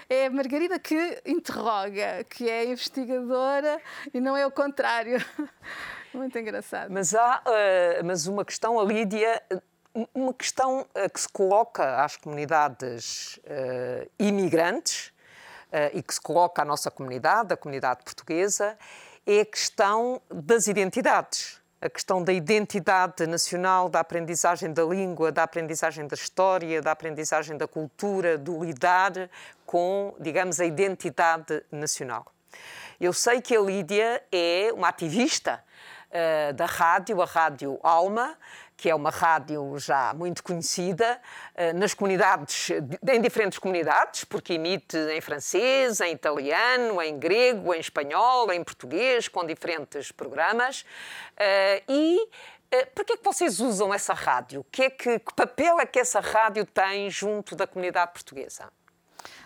É 0.09 0.25
a 0.25 0.29
Margarida 0.29 0.77
que 0.79 1.21
interroga, 1.25 2.23
que 2.29 2.49
é 2.49 2.65
investigadora 2.65 3.79
e 4.13 4.19
não 4.19 4.35
é 4.35 4.45
o 4.45 4.51
contrário. 4.51 5.23
Muito 6.13 6.37
engraçado. 6.37 6.91
Mas 6.91 7.13
há 7.13 7.41
uh, 7.41 8.05
mas 8.05 8.25
uma 8.27 8.45
questão, 8.45 8.79
a 8.79 8.83
Lídia, 8.83 9.41
uma 10.13 10.33
questão 10.33 10.81
uh, 10.81 11.09
que 11.11 11.19
se 11.19 11.29
coloca 11.29 12.03
às 12.03 12.17
comunidades 12.17 13.37
uh, 13.45 14.09
imigrantes 14.17 15.11
e 15.93 16.01
que 16.01 16.13
se 16.13 16.21
coloca 16.21 16.61
à 16.61 16.65
nossa 16.65 16.89
comunidade, 16.89 17.53
a 17.53 17.57
comunidade 17.57 18.03
portuguesa, 18.03 18.77
é 19.25 19.41
a 19.41 19.45
questão 19.45 20.21
das 20.29 20.67
identidades. 20.67 21.59
A 21.81 21.89
questão 21.89 22.23
da 22.23 22.31
identidade 22.31 23.27
nacional, 23.27 23.89
da 23.89 23.99
aprendizagem 23.99 24.73
da 24.73 24.83
língua, 24.83 25.31
da 25.31 25.43
aprendizagem 25.43 26.07
da 26.07 26.15
história, 26.15 26.81
da 26.81 26.91
aprendizagem 26.91 27.57
da 27.57 27.67
cultura, 27.67 28.37
do 28.37 28.63
lidar 28.63 29.29
com, 29.65 30.15
digamos, 30.19 30.59
a 30.59 30.65
identidade 30.65 31.63
nacional. 31.71 32.25
Eu 32.99 33.11
sei 33.11 33.41
que 33.41 33.55
a 33.55 33.59
Lídia 33.59 34.23
é 34.31 34.71
uma 34.73 34.87
ativista 34.87 35.61
uh, 36.09 36.53
da 36.53 36.65
rádio, 36.65 37.21
a 37.21 37.25
Rádio 37.25 37.79
Alma, 37.83 38.37
que 38.77 38.89
é 38.89 38.95
uma 38.95 39.09
rádio 39.09 39.77
já 39.77 40.13
muito 40.13 40.43
conhecida 40.43 41.19
eh, 41.55 41.73
nas 41.73 41.93
comunidades, 41.93 42.69
em 43.07 43.21
diferentes 43.21 43.57
comunidades, 43.57 44.23
porque 44.25 44.53
emite 44.53 44.97
em 44.97 45.21
francês, 45.21 46.01
em 46.01 46.11
italiano, 46.13 47.01
em 47.01 47.17
grego, 47.17 47.73
em 47.73 47.79
espanhol, 47.79 48.51
em 48.51 48.63
português, 48.63 49.27
com 49.27 49.45
diferentes 49.45 50.11
programas. 50.11 50.85
Eh, 51.37 51.83
e 51.87 52.27
eh, 52.71 52.85
por 52.85 53.05
que 53.05 53.13
é 53.13 53.17
que 53.17 53.23
vocês 53.23 53.59
usam 53.59 53.93
essa 53.93 54.13
rádio? 54.13 54.65
Que, 54.71 54.83
é 54.83 54.89
que, 54.89 55.19
que 55.19 55.33
papel 55.33 55.79
é 55.79 55.85
que 55.85 55.99
essa 55.99 56.19
rádio 56.19 56.65
tem 56.65 57.09
junto 57.09 57.55
da 57.55 57.65
comunidade 57.65 58.11
portuguesa? 58.11 58.69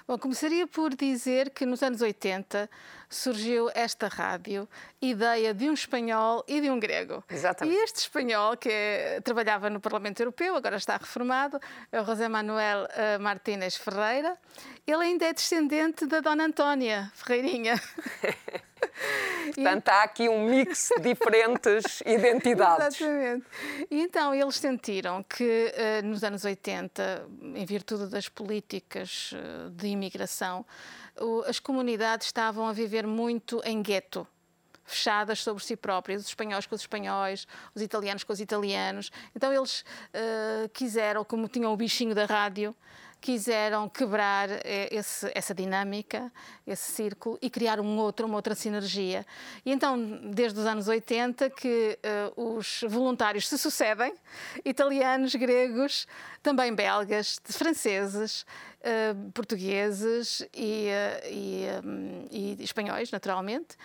Bom, 0.07 0.17
começaria 0.17 0.65
por 0.65 0.95
dizer 0.95 1.51
que 1.51 1.67
nos 1.67 1.83
anos 1.83 2.01
80 2.01 2.67
surgiu 3.09 3.71
esta 3.73 4.07
rádio, 4.07 4.69
ideia 5.01 5.53
de 5.53 5.67
um 5.69 5.73
espanhol 5.73 6.43
e 6.47 6.61
de 6.61 6.69
um 6.69 6.79
grego. 6.79 7.23
Exatamente. 7.29 7.75
E 7.75 7.83
este 7.83 7.97
espanhol, 8.01 8.55
que 8.55 8.69
é, 8.69 9.19
trabalhava 9.21 9.69
no 9.69 9.79
Parlamento 9.79 10.19
Europeu, 10.19 10.55
agora 10.55 10.77
está 10.77 10.95
reformado, 10.95 11.59
é 11.91 11.99
o 11.99 12.05
José 12.05 12.27
Manuel 12.27 12.83
uh, 12.85 13.19
Martínez 13.19 13.75
Ferreira. 13.75 14.37
Ele 14.85 15.03
ainda 15.03 15.25
é 15.25 15.33
descendente 15.33 16.05
da 16.05 16.19
Dona 16.19 16.45
Antónia 16.45 17.11
Ferreirinha. 17.15 17.81
Portanto, 19.55 19.89
há 19.89 20.03
aqui 20.03 20.29
um 20.29 20.45
mix 20.45 20.89
de 20.97 21.13
diferentes 21.13 22.01
identidades. 22.05 23.01
Exatamente. 23.01 23.45
E 23.89 24.01
então 24.01 24.33
eles 24.33 24.55
sentiram 24.55 25.23
que 25.23 25.73
uh, 25.73 26.05
nos 26.05 26.23
anos 26.23 26.45
80, 26.45 27.25
em 27.55 27.65
virtude 27.65 28.07
das 28.07 28.29
políticas 28.29 29.31
uh, 29.33 29.69
de 29.71 29.87
imigração, 29.87 30.65
as 31.47 31.59
comunidades 31.59 32.27
estavam 32.27 32.67
a 32.67 32.73
viver 32.73 33.05
muito 33.05 33.61
em 33.65 33.81
gueto 33.81 34.27
fechadas 34.83 35.43
sobre 35.43 35.63
si 35.63 35.75
próprias, 35.75 36.23
os 36.23 36.29
espanhóis 36.29 36.65
com 36.65 36.73
os 36.73 36.81
espanhóis, 36.81 37.47
os 37.75 37.81
italianos 37.83 38.23
com 38.23 38.33
os 38.33 38.39
italianos. 38.39 39.11
Então 39.35 39.53
eles 39.53 39.85
quiseram, 40.73 41.23
como 41.23 41.47
tinham 41.47 41.71
o 41.71 41.77
bichinho 41.77 42.15
da 42.15 42.25
rádio, 42.25 42.75
quiseram 43.21 43.89
quebrar 43.89 44.49
eh, 44.49 44.89
esse, 44.91 45.29
essa 45.35 45.53
dinâmica, 45.53 46.31
esse 46.65 46.91
círculo 46.91 47.38
e 47.41 47.49
criar 47.49 47.79
um 47.79 47.97
outro, 47.97 48.25
uma 48.25 48.35
outra 48.35 48.55
sinergia. 48.55 49.25
E 49.65 49.71
então, 49.71 49.97
desde 50.31 50.59
os 50.59 50.65
anos 50.65 50.88
80, 50.88 51.49
que 51.49 51.99
uh, 52.35 52.57
os 52.57 52.81
voluntários 52.88 53.47
se 53.47 53.57
sucedem, 53.57 54.13
italianos, 54.63 55.35
gregos, 55.35 56.07
também 56.41 56.73
belgas, 56.73 57.39
franceses, 57.45 58.45
uh, 58.81 59.31
portugueses 59.31 60.41
e, 60.53 60.88
uh, 60.89 61.27
e, 61.27 61.65
um, 61.83 62.27
e 62.31 62.63
espanhóis, 62.63 63.11
naturalmente. 63.11 63.75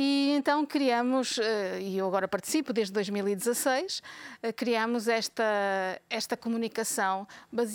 E 0.00 0.30
então 0.36 0.64
criamos, 0.64 1.38
eh, 1.38 1.80
e 1.80 1.98
eu 1.98 2.06
agora 2.06 2.28
participo 2.28 2.72
desde 2.72 2.92
2016, 2.92 4.00
eh, 4.40 4.52
criamos 4.52 5.08
esta, 5.08 5.42
esta 6.08 6.36
comunicação. 6.36 7.26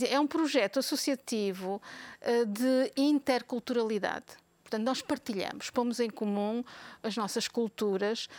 É 0.10 0.18
um 0.18 0.26
projeto 0.26 0.80
associativo 0.80 1.82
eh, 2.22 2.46
de 2.46 2.94
interculturalidade. 2.96 4.38
Portanto, 4.64 4.86
nós 4.86 5.02
partilhamos, 5.02 5.70
pomos 5.70 6.00
em 6.00 6.10
comum 6.10 6.64
as 7.04 7.18
nossas 7.18 7.50
culturas, 7.50 8.30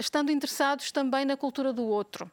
estando 0.00 0.32
interessados 0.32 0.90
também 0.90 1.24
na 1.24 1.36
cultura 1.36 1.72
do 1.72 1.84
outro. 1.84 2.28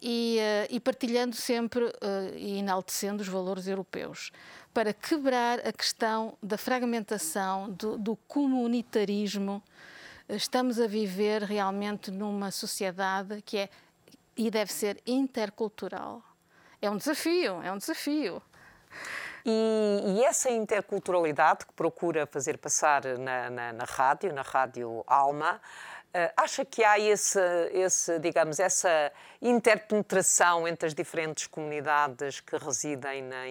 E, 0.00 0.38
e 0.70 0.78
partilhando 0.78 1.34
sempre 1.34 1.90
e 2.36 2.58
enaltecendo 2.58 3.22
os 3.22 3.28
valores 3.28 3.66
europeus, 3.66 4.30
para 4.72 4.92
quebrar 4.92 5.66
a 5.66 5.72
questão 5.72 6.36
da 6.42 6.58
fragmentação, 6.58 7.70
do, 7.72 7.96
do 7.98 8.14
comunitarismo 8.28 9.62
estamos 10.28 10.80
a 10.80 10.86
viver 10.86 11.42
realmente 11.42 12.10
numa 12.10 12.50
sociedade 12.50 13.42
que 13.42 13.58
é 13.58 13.68
e 14.36 14.50
deve 14.50 14.72
ser 14.72 15.00
intercultural. 15.06 16.22
É 16.80 16.90
um 16.90 16.96
desafio, 16.96 17.62
é 17.62 17.72
um 17.72 17.78
desafio. 17.78 18.42
E, 19.44 20.02
e 20.04 20.24
essa 20.24 20.50
interculturalidade 20.50 21.64
que 21.64 21.72
procura 21.72 22.26
fazer 22.26 22.58
passar 22.58 23.04
na, 23.18 23.48
na, 23.48 23.72
na 23.72 23.84
rádio, 23.84 24.32
na 24.32 24.42
rádio 24.42 25.02
Alma, 25.06 25.54
uh, 25.54 26.32
acha 26.36 26.64
que 26.64 26.84
há 26.84 26.98
esse, 26.98 27.40
esse, 27.72 28.18
digamos, 28.18 28.58
essa 28.58 29.10
interpenetração 29.40 30.68
entre 30.68 30.88
as 30.88 30.94
diferentes 30.94 31.46
comunidades 31.46 32.40
que 32.40 32.58
residem 32.58 33.22
na, 33.22 33.44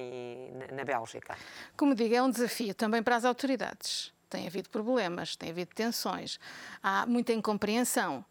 na 0.72 0.84
Bélgica? 0.84 1.36
Como 1.76 1.96
digo, 1.96 2.14
é 2.14 2.22
um 2.22 2.30
desafio 2.30 2.76
também 2.76 3.02
para 3.02 3.16
as 3.16 3.26
autoridades 3.26 4.15
tem 4.36 4.48
havido 4.48 4.70
problemas, 4.70 5.36
tem 5.38 5.50
havido 5.50 5.74
tensões, 5.74 6.38
há 6.84 7.06
muita 7.06 7.32
incompreensão, 7.32 8.24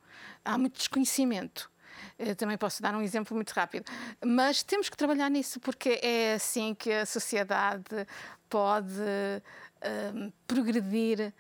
há 0.45 0.59
muito 0.59 0.77
desconhecimento. 0.77 1.71
Eu 2.19 2.37
também 2.37 2.59
posso 2.59 2.83
dar 2.83 2.95
um 2.95 3.01
exemplo 3.01 3.35
muito 3.35 3.53
rápido. 3.53 3.91
Mas 4.23 4.63
temos 4.63 4.91
que 4.91 4.97
trabalhar 4.97 5.31
nisso, 5.31 5.59
porque 5.61 5.99
é 6.03 6.35
assim 6.35 6.75
que 6.75 6.93
a 6.93 7.07
sociedade 7.07 8.07
pode 8.51 8.93
uh, 9.01 10.33
progredir, 10.47 11.33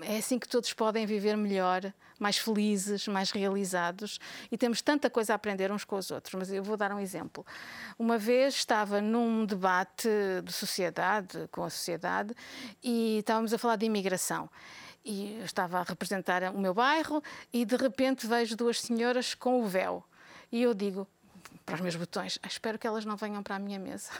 é 0.00 0.16
assim 0.16 0.38
que 0.38 0.48
todos 0.48 0.72
podem 0.72 1.04
viver 1.04 1.36
melhor 1.36 1.92
mais 2.20 2.36
felizes, 2.36 3.08
mais 3.08 3.30
realizados 3.30 4.20
e 4.52 4.58
temos 4.58 4.82
tanta 4.82 5.08
coisa 5.08 5.32
a 5.32 5.36
aprender 5.36 5.72
uns 5.72 5.84
com 5.84 5.96
os 5.96 6.10
outros. 6.10 6.34
Mas 6.34 6.52
eu 6.52 6.62
vou 6.62 6.76
dar 6.76 6.92
um 6.92 7.00
exemplo. 7.00 7.44
Uma 7.98 8.18
vez 8.18 8.54
estava 8.54 9.00
num 9.00 9.44
debate 9.46 10.08
de 10.44 10.52
sociedade, 10.52 11.48
com 11.50 11.64
a 11.64 11.70
sociedade, 11.70 12.34
e 12.82 13.18
estávamos 13.18 13.54
a 13.54 13.58
falar 13.58 13.76
de 13.76 13.86
imigração. 13.86 14.48
E 15.02 15.38
eu 15.38 15.44
estava 15.46 15.80
a 15.80 15.82
representar 15.82 16.42
o 16.54 16.58
meu 16.58 16.74
bairro 16.74 17.22
e 17.50 17.64
de 17.64 17.76
repente 17.76 18.26
vejo 18.26 18.54
duas 18.54 18.80
senhoras 18.80 19.34
com 19.34 19.62
o 19.62 19.66
véu. 19.66 20.04
E 20.52 20.62
eu 20.62 20.74
digo 20.74 21.08
para 21.64 21.76
os 21.76 21.80
meus 21.80 21.96
botões: 21.96 22.38
ah, 22.42 22.46
espero 22.46 22.78
que 22.78 22.86
elas 22.86 23.06
não 23.06 23.16
venham 23.16 23.42
para 23.42 23.56
a 23.56 23.58
minha 23.58 23.78
mesa. 23.78 24.10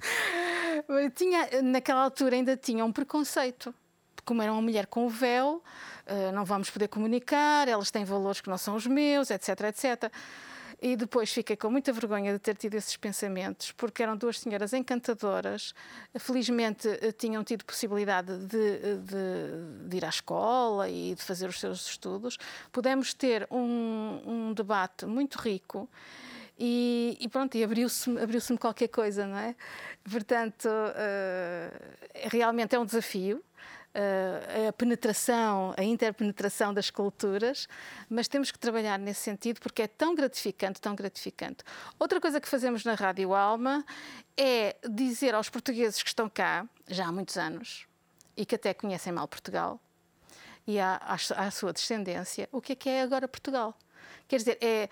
tinha, 1.14 1.62
naquela 1.62 2.02
altura 2.02 2.36
ainda 2.36 2.56
tinha 2.56 2.82
um 2.82 2.92
preconceito 2.92 3.74
como 4.28 4.42
era 4.42 4.52
uma 4.52 4.60
mulher 4.60 4.86
com 4.86 5.08
véu, 5.08 5.62
uh, 6.06 6.32
não 6.34 6.44
vamos 6.44 6.68
poder 6.68 6.86
comunicar, 6.88 7.66
elas 7.66 7.90
têm 7.90 8.04
valores 8.04 8.42
que 8.42 8.50
não 8.50 8.58
são 8.58 8.76
os 8.76 8.86
meus, 8.86 9.30
etc, 9.30 9.58
etc. 9.62 10.12
E 10.82 10.96
depois 10.96 11.32
fiquei 11.32 11.56
com 11.56 11.70
muita 11.70 11.94
vergonha 11.94 12.30
de 12.34 12.38
ter 12.38 12.54
tido 12.54 12.74
esses 12.74 12.94
pensamentos, 12.94 13.72
porque 13.72 14.02
eram 14.02 14.18
duas 14.18 14.38
senhoras 14.38 14.74
encantadoras, 14.74 15.74
felizmente 16.18 16.86
eh, 17.00 17.10
tinham 17.10 17.42
tido 17.42 17.64
possibilidade 17.64 18.36
de, 18.40 18.98
de, 18.98 19.88
de 19.88 19.96
ir 19.96 20.04
à 20.04 20.10
escola 20.10 20.90
e 20.90 21.14
de 21.14 21.22
fazer 21.22 21.48
os 21.48 21.58
seus 21.58 21.88
estudos. 21.88 22.36
Pudemos 22.70 23.14
ter 23.14 23.48
um, 23.50 24.20
um 24.26 24.52
debate 24.52 25.06
muito 25.06 25.36
rico. 25.38 25.88
E, 26.58 27.16
e, 27.18 27.28
pronto, 27.28 27.56
e 27.56 27.64
abriu-se 27.64 28.10
abriu 28.18 28.40
qualquer 28.58 28.88
coisa, 28.88 29.26
não 29.26 29.38
é? 29.38 29.56
Portanto, 30.08 30.68
uh, 30.68 32.28
realmente 32.28 32.74
é 32.74 32.78
um 32.78 32.84
desafio, 32.84 33.42
a 34.68 34.72
penetração, 34.72 35.74
a 35.76 35.82
interpenetração 35.82 36.72
das 36.72 36.90
culturas, 36.90 37.68
mas 38.08 38.28
temos 38.28 38.50
que 38.50 38.58
trabalhar 38.58 38.98
nesse 38.98 39.20
sentido 39.20 39.60
porque 39.60 39.82
é 39.82 39.86
tão 39.88 40.14
gratificante, 40.14 40.80
tão 40.80 40.94
gratificante. 40.94 41.64
Outra 41.98 42.20
coisa 42.20 42.40
que 42.40 42.48
fazemos 42.48 42.84
na 42.84 42.94
Rádio 42.94 43.34
Alma 43.34 43.84
é 44.36 44.76
dizer 44.88 45.34
aos 45.34 45.48
portugueses 45.48 46.02
que 46.02 46.08
estão 46.08 46.28
cá, 46.28 46.66
já 46.86 47.06
há 47.06 47.12
muitos 47.12 47.36
anos, 47.36 47.86
e 48.36 48.46
que 48.46 48.54
até 48.54 48.72
conhecem 48.72 49.12
mal 49.12 49.26
Portugal, 49.26 49.80
e 50.66 50.78
à 50.78 51.50
sua 51.50 51.72
descendência, 51.72 52.48
o 52.52 52.60
que 52.60 52.72
é 52.72 52.76
que 52.76 52.88
é 52.88 53.02
agora 53.02 53.26
Portugal. 53.26 53.76
Quer 54.28 54.36
dizer, 54.36 54.58
é 54.60 54.88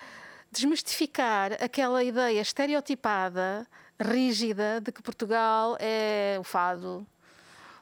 desmistificar 0.50 1.52
aquela 1.62 2.02
ideia 2.02 2.40
estereotipada, 2.40 3.66
rígida, 4.00 4.80
de 4.80 4.90
que 4.90 5.02
Portugal 5.02 5.76
é 5.78 6.36
o 6.40 6.44
fado, 6.44 7.06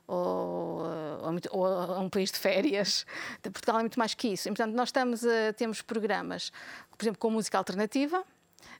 ou, 0.06 0.82
ou, 1.22 1.40
ou, 1.50 1.66
a 1.66 2.00
um 2.00 2.08
país 2.08 2.30
de 2.30 2.38
férias. 2.38 3.06
Portugal 3.42 3.78
é 3.78 3.80
muito 3.80 3.98
mais 3.98 4.14
que 4.14 4.28
isso. 4.28 4.48
E, 4.48 4.50
portanto, 4.50 4.74
nós 4.74 4.88
estamos 4.88 5.24
a, 5.24 5.52
temos 5.56 5.82
programas, 5.82 6.50
por 6.96 7.04
exemplo, 7.04 7.18
com 7.18 7.30
música 7.30 7.58
alternativa. 7.58 8.24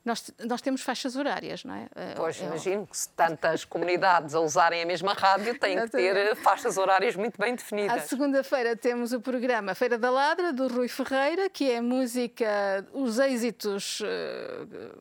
Nós, 0.05 0.31
nós 0.45 0.61
temos 0.61 0.83
faixas 0.83 1.17
horárias, 1.17 1.65
não 1.65 1.75
é? 1.75 1.89
Eh, 1.95 2.15
pois, 2.17 2.39
é, 2.41 2.45
imagino 2.45 2.87
que 2.87 2.97
se 2.97 3.09
tantas 3.11 3.65
comunidades 3.65 4.35
a 4.35 4.41
usarem 4.41 4.83
a 4.83 4.87
mesma 4.87 5.15
rádio, 5.15 5.59
têm 5.59 5.81
que 5.81 5.89
ter 5.89 6.15
eh, 6.15 6.35
faixas 6.35 6.77
horárias 6.77 7.17
muito 7.17 7.39
bem 7.39 7.55
definidas. 7.55 7.97
À 7.97 8.01
segunda-feira 8.01 8.77
temos 8.77 9.13
o 9.13 9.21
programa 9.21 9.75
Feira 9.75 9.97
da 9.97 10.11
Ladra, 10.11 10.53
do 10.53 10.69
Rui 10.69 10.89
Ferreira, 10.89 11.49
que 11.49 11.71
é 11.71 11.81
música, 11.81 12.87
os 12.93 13.19
êxitos 13.19 14.01
uh, 14.01 14.05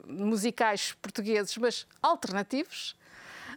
musicais 0.08 0.94
portugueses, 1.02 1.58
mas 1.58 1.86
alternativos. 2.02 2.96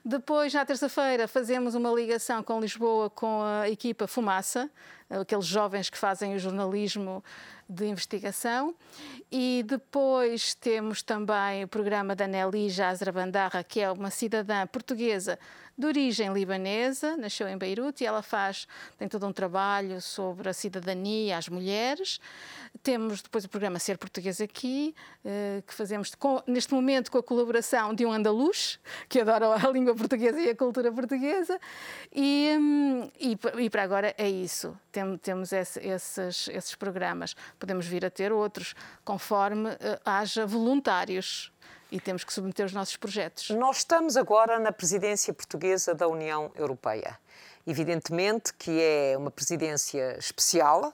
Depois, 0.09 0.55
na 0.55 0.65
terça-feira, 0.65 1.27
fazemos 1.27 1.75
uma 1.75 1.91
ligação 1.91 2.41
com 2.41 2.61
Lisboa 2.61 3.11
com 3.11 3.43
a 3.43 3.69
equipa 3.69 4.07
Fumaça, 4.07 4.71
aqueles 5.11 5.45
jovens 5.45 5.91
que 5.91 5.99
fazem 5.99 6.37
o 6.37 6.39
jornalismo 6.39 7.25
de 7.69 7.87
investigação. 7.87 8.73
E 9.33 9.65
depois 9.67 10.55
temos 10.55 11.03
também 11.03 11.65
o 11.65 11.69
programa 11.69 12.15
da 12.15 12.29
Nelly 12.29 12.71
Jazra 12.71 13.11
Bandarra, 13.11 13.65
que 13.65 13.81
é 13.81 13.91
uma 13.91 14.09
cidadã 14.09 14.65
portuguesa 14.69 15.41
de 15.77 15.87
origem 15.87 16.33
libanesa, 16.33 17.17
nasceu 17.17 17.47
em 17.49 17.59
Beirute 17.59 18.03
e 18.03 18.07
ela 18.07 18.23
faz, 18.23 18.67
tem 18.97 19.07
todo 19.09 19.27
um 19.27 19.33
trabalho 19.33 20.01
sobre 20.01 20.49
a 20.49 20.53
cidadania, 20.53 21.37
as 21.37 21.49
mulheres. 21.49 22.19
Temos 22.83 23.21
depois 23.21 23.45
o 23.45 23.49
programa 23.49 23.79
Ser 23.79 23.99
Português 23.99 24.41
Aqui, 24.41 24.95
eh, 25.25 25.63
que 25.67 25.75
fazemos 25.75 26.13
neste 26.47 26.73
momento 26.73 27.11
com 27.11 27.19
a 27.19 27.23
colaboração 27.23 27.95
de 27.95 28.07
um 28.07 28.13
andaluz, 28.13 28.79
que 29.09 29.21
adora 29.21 29.55
a 29.55 29.69
língua 29.71 29.95
portuguesa 29.95 30.41
e 30.41 30.49
a 30.49 30.57
cultura 30.57 30.91
portuguesa. 30.91 31.59
E, 32.15 32.57
hum, 32.59 33.11
e, 33.21 33.39
e 33.59 33.71
para 33.71 33.83
agora 33.83 34.15
é 34.17 34.29
isso. 34.29 34.77
Tem, 34.91 35.17
temos 35.19 35.53
esse, 35.53 35.81
esses, 35.81 36.49
esses 36.49 36.75
programas. 36.75 37.35
Podemos 37.59 37.87
vir 37.87 38.05
a 38.05 38.11
ter 38.11 38.33
outros, 38.33 38.75
conforme 39.05 39.71
eh, 39.81 40.01
haja 40.05 40.47
voluntários 40.47 41.53
e 41.91 42.01
temos 42.01 42.25
que 42.25 42.33
submeter 42.33 42.67
os 42.67 42.73
nossos 42.73 42.97
projetos. 42.97 43.51
Nós 43.51 43.79
estamos 43.79 44.17
agora 44.17 44.59
na 44.59 44.73
presidência 44.73 45.33
portuguesa 45.33 45.95
da 45.95 46.09
União 46.09 46.51
Europeia. 46.55 47.19
Evidentemente 47.67 48.53
que 48.55 48.81
é 48.81 49.17
uma 49.17 49.31
presidência 49.31 50.17
especial, 50.19 50.93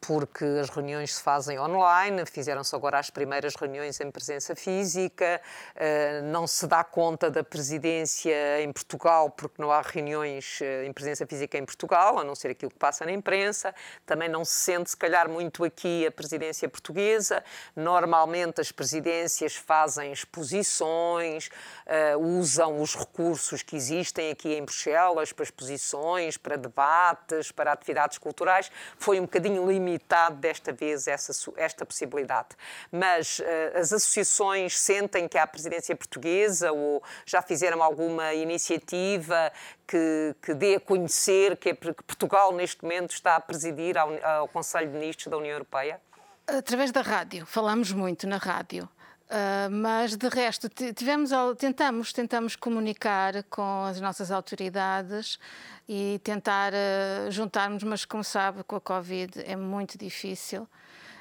porque 0.00 0.44
as 0.60 0.70
reuniões 0.70 1.16
se 1.16 1.22
fazem 1.22 1.58
online, 1.58 2.24
fizeram-se 2.24 2.74
agora 2.74 2.98
as 2.98 3.10
primeiras 3.10 3.54
reuniões 3.54 4.00
em 4.00 4.10
presença 4.10 4.54
física, 4.54 5.40
eh, 5.74 6.22
não 6.22 6.46
se 6.46 6.66
dá 6.66 6.84
conta 6.84 7.30
da 7.30 7.42
presidência 7.42 8.62
em 8.62 8.72
Portugal, 8.72 9.30
porque 9.30 9.60
não 9.60 9.70
há 9.70 9.82
reuniões 9.82 10.60
eh, 10.62 10.86
em 10.86 10.92
presença 10.92 11.26
física 11.26 11.58
em 11.58 11.64
Portugal, 11.64 12.18
a 12.18 12.24
não 12.24 12.34
ser 12.34 12.50
aquilo 12.50 12.70
que 12.70 12.78
passa 12.78 13.04
na 13.04 13.12
imprensa, 13.12 13.74
também 14.06 14.28
não 14.28 14.44
se 14.44 14.54
sente, 14.54 14.90
se 14.90 14.96
calhar, 14.96 15.28
muito 15.28 15.64
aqui 15.64 16.06
a 16.06 16.12
presidência 16.12 16.68
portuguesa. 16.68 17.42
Normalmente 17.74 18.60
as 18.60 18.70
presidências 18.70 19.56
fazem 19.56 20.12
exposições, 20.12 21.50
eh, 21.86 22.16
usam 22.16 22.80
os 22.80 22.94
recursos 22.94 23.62
que 23.62 23.76
existem 23.76 24.30
aqui 24.30 24.54
em 24.54 24.64
Bruxelas 24.64 25.32
para 25.32 25.44
exposições, 25.44 26.36
para 26.36 26.56
debates, 26.56 27.50
para 27.50 27.72
atividades 27.72 28.16
culturais. 28.18 28.70
Foi 28.96 29.18
um 29.18 29.24
bocadinho 29.24 29.66
limitado 29.66 29.87
limitado 29.88 30.36
desta 30.36 30.72
vez 30.72 31.08
essa, 31.08 31.32
esta 31.56 31.86
possibilidade. 31.86 32.48
Mas 32.92 33.38
uh, 33.38 33.44
as 33.74 33.92
associações 33.92 34.78
sentem 34.78 35.26
que 35.26 35.38
há 35.38 35.44
a 35.44 35.46
presidência 35.46 35.96
portuguesa 35.96 36.70
ou 36.72 37.02
já 37.24 37.40
fizeram 37.40 37.82
alguma 37.82 38.34
iniciativa 38.34 39.50
que, 39.86 40.34
que 40.42 40.54
dê 40.54 40.76
a 40.76 40.80
conhecer 40.80 41.56
que, 41.56 41.70
é, 41.70 41.74
que 41.74 42.02
Portugal 42.04 42.52
neste 42.52 42.82
momento 42.82 43.12
está 43.12 43.36
a 43.36 43.40
presidir 43.40 43.96
ao, 43.96 44.10
ao 44.24 44.48
Conselho 44.48 44.88
de 44.88 44.98
Ministros 44.98 45.28
da 45.28 45.36
União 45.36 45.52
Europeia? 45.52 46.00
Através 46.46 46.90
da 46.90 47.02
rádio, 47.02 47.44
falamos 47.46 47.92
muito 47.92 48.26
na 48.26 48.36
rádio. 48.36 48.88
Uh, 49.28 49.70
mas 49.70 50.16
de 50.16 50.26
resto 50.26 50.70
tivemos 50.70 51.30
tentamos 51.58 52.14
tentamos 52.14 52.56
comunicar 52.56 53.42
com 53.50 53.84
as 53.84 54.00
nossas 54.00 54.30
autoridades 54.30 55.38
e 55.86 56.18
tentar 56.24 56.72
uh, 56.72 57.30
juntarmos 57.30 57.82
mas 57.82 58.06
como 58.06 58.24
sabe 58.24 58.64
com 58.64 58.76
a 58.76 58.80
covid 58.80 59.44
é 59.44 59.54
muito 59.54 59.98
difícil 59.98 60.66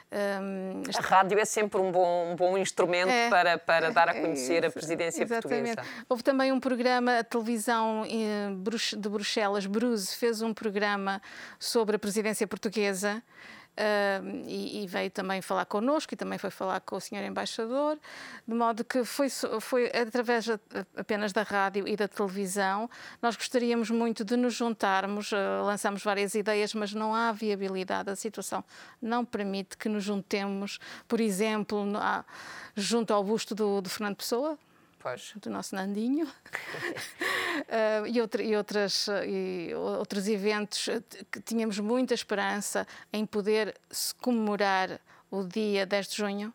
um, 0.10 0.84
a 0.98 1.02
rádio 1.02 1.38
é 1.38 1.44
sempre 1.44 1.82
um 1.82 1.92
bom, 1.92 2.32
um 2.32 2.36
bom 2.36 2.58
instrumento 2.58 3.10
é, 3.10 3.30
para, 3.30 3.58
para 3.58 3.92
dar 3.92 4.08
a 4.08 4.14
conhecer 4.14 4.64
é, 4.64 4.68
a 4.68 4.72
presidência 4.72 5.24
exatamente. 5.24 5.76
portuguesa. 5.76 6.04
Houve 6.08 6.24
também 6.24 6.50
um 6.54 6.62
programa, 6.62 7.20
a 7.20 7.24
televisão 7.26 8.06
eh, 8.06 8.50
de 8.98 9.10
Bruxelas, 9.10 9.66
Bruce, 9.66 10.16
fez 10.16 10.42
um 10.42 10.54
programa 10.54 11.22
sobre 11.60 11.98
a 11.98 12.00
presidência 12.00 12.48
portuguesa 12.48 13.22
Uh, 13.78 14.44
e, 14.48 14.84
e, 14.84 14.88
veio 14.88 15.12
também 15.12 15.40
falar 15.40 15.66
connosco 15.66 16.12
e 16.12 16.18
também 16.18 16.40
foi 16.40 16.50
falar 16.50 16.80
com 16.80 16.96
o 16.96 17.00
senhor 17.00 17.24
embaixador, 17.24 18.00
de 18.48 18.56
modo 18.56 18.84
que 18.84 19.04
foi, 19.04 19.30
foi 19.62 19.86
através 19.96 20.48
apenas 20.96 21.32
da 21.32 21.44
rádio 21.44 21.88
e 21.88 21.96
da 21.96 22.08
televisão. 22.08 22.90
Nós 23.22 23.36
gostaríamos 23.36 23.92
muito 23.92 24.26
de 24.26 24.36
nos 24.36 24.56
juntarmos, 24.56 25.32
uh, 25.32 25.64
lançamos 25.64 26.04
várias 26.04 26.34
ideias, 26.34 26.74
mas 26.74 26.92
não 26.92 27.14
há 27.14 27.32
viabilidade. 27.32 28.10
A 28.10 28.16
situação 28.16 28.64
não 29.00 29.24
permite 29.24 29.78
que 29.78 29.88
nos 29.88 30.04
juntemos, 30.04 30.80
por 31.08 31.22
exemplo, 31.22 31.86
no, 31.86 32.00
a, 32.00 32.26
junto 32.76 33.14
ao 33.14 33.24
busto 33.24 33.54
do, 33.54 33.80
do 33.80 33.90
Fernando 33.92 34.16
Pessoa, 34.16 34.58
Pois. 35.08 35.34
do 35.38 35.50
nosso 35.50 35.74
Nandinho 35.74 36.26
uh, 36.26 38.06
e, 38.12 38.20
outra, 38.20 38.44
e, 38.44 38.56
outras, 38.58 39.08
e 39.26 39.74
outros 39.74 40.28
eventos 40.28 40.90
que 41.32 41.40
tínhamos 41.40 41.80
muita 41.80 42.14
esperança 42.14 42.86
em 43.14 43.26
poder 43.26 43.74
comemorar 44.22 45.00
o 45.32 45.44
dia 45.44 45.86
10 45.86 46.08
de 46.10 46.16
junho. 46.18 46.54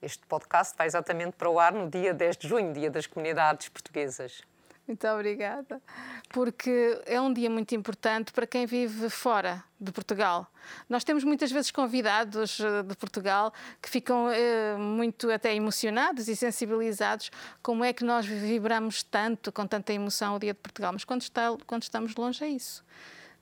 Este 0.00 0.24
podcast 0.26 0.76
vai 0.78 0.86
exatamente 0.86 1.32
para 1.32 1.50
o 1.50 1.58
ar 1.58 1.72
no 1.72 1.90
dia 1.90 2.14
10 2.14 2.36
de 2.36 2.48
junho, 2.48 2.72
Dia 2.72 2.88
das 2.88 3.06
Comunidades 3.06 3.68
Portuguesas. 3.68 4.42
Muito 4.88 5.06
obrigada. 5.06 5.82
Porque 6.30 6.98
é 7.04 7.20
um 7.20 7.30
dia 7.30 7.50
muito 7.50 7.74
importante 7.74 8.32
para 8.32 8.46
quem 8.46 8.64
vive 8.64 9.10
fora 9.10 9.62
de 9.78 9.92
Portugal. 9.92 10.50
Nós 10.88 11.04
temos 11.04 11.22
muitas 11.24 11.52
vezes 11.52 11.70
convidados 11.70 12.58
eh, 12.58 12.82
de 12.82 12.96
Portugal 12.96 13.52
que 13.82 13.88
ficam 13.88 14.30
eh, 14.30 14.76
muito 14.78 15.30
até 15.30 15.54
emocionados 15.54 16.26
e 16.26 16.34
sensibilizados 16.34 17.30
como 17.62 17.84
é 17.84 17.92
que 17.92 18.02
nós 18.02 18.24
vibramos 18.24 19.02
tanto, 19.02 19.52
com 19.52 19.66
tanta 19.66 19.92
emoção 19.92 20.36
o 20.36 20.38
Dia 20.38 20.54
de 20.54 20.58
Portugal. 20.58 20.92
Mas 20.94 21.04
quando, 21.04 21.20
está, 21.20 21.54
quando 21.66 21.82
estamos 21.82 22.16
longe 22.16 22.42
é 22.42 22.48
isso 22.48 22.82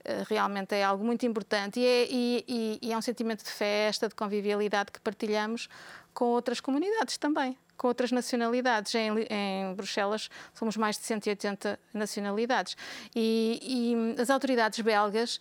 eh, 0.04 0.24
realmente 0.28 0.74
é 0.74 0.82
algo 0.82 1.04
muito 1.04 1.24
importante 1.24 1.78
e 1.78 1.86
é, 1.86 2.06
e, 2.10 2.78
e 2.82 2.92
é, 2.92 2.98
um 2.98 3.02
sentimento 3.02 3.44
de 3.44 3.50
festa, 3.50 4.08
de 4.08 4.16
convivialidade 4.16 4.90
que 4.90 5.00
partilhamos 5.00 5.68
com 6.12 6.26
outras 6.26 6.60
comunidades 6.60 7.16
também 7.16 7.56
com 7.76 7.88
outras 7.88 8.12
nacionalidades. 8.12 8.94
Em, 8.94 9.10
em, 9.30 9.74
Bruxelas 9.74 10.28
somos 10.54 10.76
mais 10.76 10.96
de 10.96 11.04
180 11.04 11.78
nacionalidades. 11.92 12.76
E, 13.14 14.14
e 14.16 14.20
as 14.20 14.30
autoridades 14.30 14.80
belgas, 14.80 15.40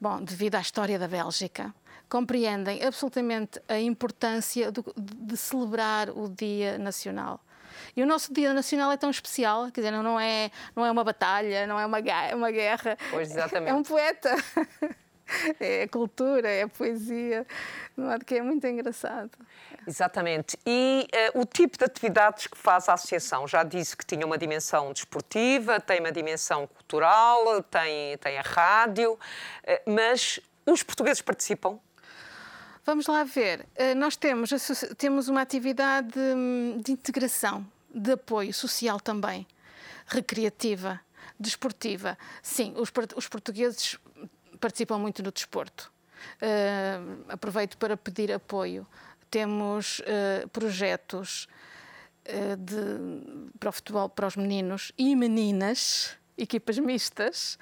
bom, 0.00 0.22
devido 0.22 0.56
à 0.56 0.60
história 0.60 0.98
da 0.98 1.08
Bélgica, 1.08 1.74
compreendem 2.08 2.84
absolutamente 2.84 3.60
a 3.68 3.78
importância 3.78 4.70
do, 4.70 4.84
de 4.96 5.36
celebrar 5.36 6.10
o 6.10 6.28
Dia 6.28 6.78
Nacional. 6.78 7.40
E 7.94 8.02
o 8.02 8.06
nosso 8.06 8.32
Dia 8.32 8.52
Nacional 8.54 8.90
é 8.92 8.96
tão 8.96 9.10
especial, 9.10 9.70
quer 9.70 9.80
dizer, 9.80 9.90
não 9.90 10.18
é, 10.18 10.50
não 10.74 10.84
é 10.84 10.90
uma 10.90 11.04
batalha, 11.04 11.66
não 11.66 11.78
é 11.78 11.86
uma, 11.86 11.98
uma 12.34 12.50
guerra. 12.50 12.96
Pois, 13.10 13.30
exatamente. 13.30 13.70
É 13.70 13.74
um 13.74 13.82
poeta. 13.82 14.34
é 15.60 15.82
a 15.82 15.88
cultura, 15.88 16.48
é 16.48 16.62
a 16.62 16.68
poesia, 16.68 17.46
de 17.96 18.04
modo 18.04 18.24
que 18.24 18.36
é 18.36 18.42
muito 18.42 18.66
engraçado. 18.66 19.30
Exatamente. 19.86 20.58
E 20.66 21.06
uh, 21.34 21.40
o 21.40 21.44
tipo 21.44 21.78
de 21.78 21.84
atividades 21.84 22.46
que 22.46 22.56
faz 22.56 22.88
a 22.88 22.94
associação? 22.94 23.46
Já 23.46 23.62
disse 23.62 23.96
que 23.96 24.04
tinha 24.04 24.26
uma 24.26 24.38
dimensão 24.38 24.92
desportiva, 24.92 25.80
tem 25.80 26.00
uma 26.00 26.12
dimensão 26.12 26.66
cultural, 26.66 27.62
tem, 27.64 28.16
tem 28.18 28.38
a 28.38 28.42
rádio, 28.42 29.12
uh, 29.12 29.18
mas 29.90 30.40
os 30.64 30.82
portugueses 30.82 31.22
participam? 31.22 31.78
Vamos 32.84 33.06
lá 33.06 33.24
ver. 33.24 33.66
Uh, 33.76 33.94
nós 33.96 34.16
temos, 34.16 34.50
temos 34.96 35.28
uma 35.28 35.40
atividade 35.40 36.18
hum, 36.18 36.80
de 36.84 36.92
integração, 36.92 37.66
de 37.92 38.12
apoio 38.12 38.54
social 38.54 39.00
também, 39.00 39.46
recreativa, 40.06 41.00
desportiva. 41.38 42.16
Sim, 42.42 42.74
os, 42.76 42.92
os 43.16 43.28
portugueses 43.28 43.98
participam 44.66 44.98
muito 44.98 45.22
no 45.22 45.30
desporto. 45.30 45.92
Uh, 46.42 47.24
aproveito 47.28 47.78
para 47.78 47.96
pedir 47.96 48.32
apoio. 48.32 48.84
Temos 49.30 50.00
uh, 50.00 50.48
projetos 50.48 51.46
uh, 52.26 52.56
de, 52.56 53.52
para 53.60 53.68
o 53.68 53.72
futebol 53.72 54.08
para 54.08 54.26
os 54.26 54.34
meninos 54.34 54.90
e 54.98 55.14
meninas, 55.14 56.16
equipas 56.36 56.78
mistas, 56.78 57.58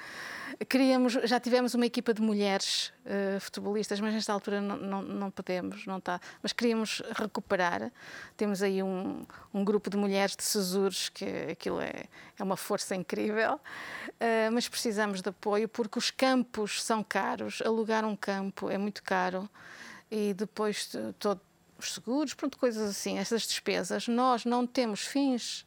Queríamos, 0.69 1.15
já 1.25 1.41
tivemos 1.41 1.75
uma 1.75 1.87
equipa 1.87 2.15
de 2.15 2.23
mulheres 2.23 2.93
uh, 3.05 3.41
futebolistas, 3.41 3.99
mas 3.99 4.15
nesta 4.15 4.33
altura 4.33 4.61
não, 4.61 4.77
não, 4.77 5.03
não, 5.03 5.31
podemos, 5.31 5.85
não 5.85 5.99
está. 5.99 6.21
Mas 6.43 6.53
queríamos 6.53 7.03
recuperar. 7.13 7.91
Temos 8.37 8.63
aí 8.63 8.83
um, 8.83 9.27
um 9.53 9.65
grupo 9.65 9.91
de 9.91 9.97
mulheres 9.97 10.37
de 10.37 10.45
Sesures, 10.45 11.09
que 11.09 11.25
aquilo 11.51 11.81
é, 11.81 12.05
é 12.39 12.43
uma 12.43 12.57
força 12.57 12.95
incrível, 12.95 13.55
uh, 13.55 14.53
mas 14.53 14.69
precisamos 14.69 15.21
de 15.21 15.29
apoio 15.29 15.69
porque 15.69 15.99
os 15.99 16.11
campos 16.11 16.83
são 16.83 17.03
caros. 17.03 17.61
Alugar 17.63 18.05
um 18.05 18.15
campo 18.15 18.71
é 18.71 18.79
muito 18.79 19.03
caro 19.03 19.49
e 20.11 20.35
depois 20.35 20.93
todo, 21.19 21.41
os 21.79 21.95
seguros, 21.95 22.33
pronto, 22.33 22.57
coisas 22.59 22.91
assim, 22.91 23.19
essas 23.19 23.43
despesas. 23.43 24.07
Nós 24.07 24.45
não 24.45 24.67
temos 24.67 25.01
fins 25.01 25.67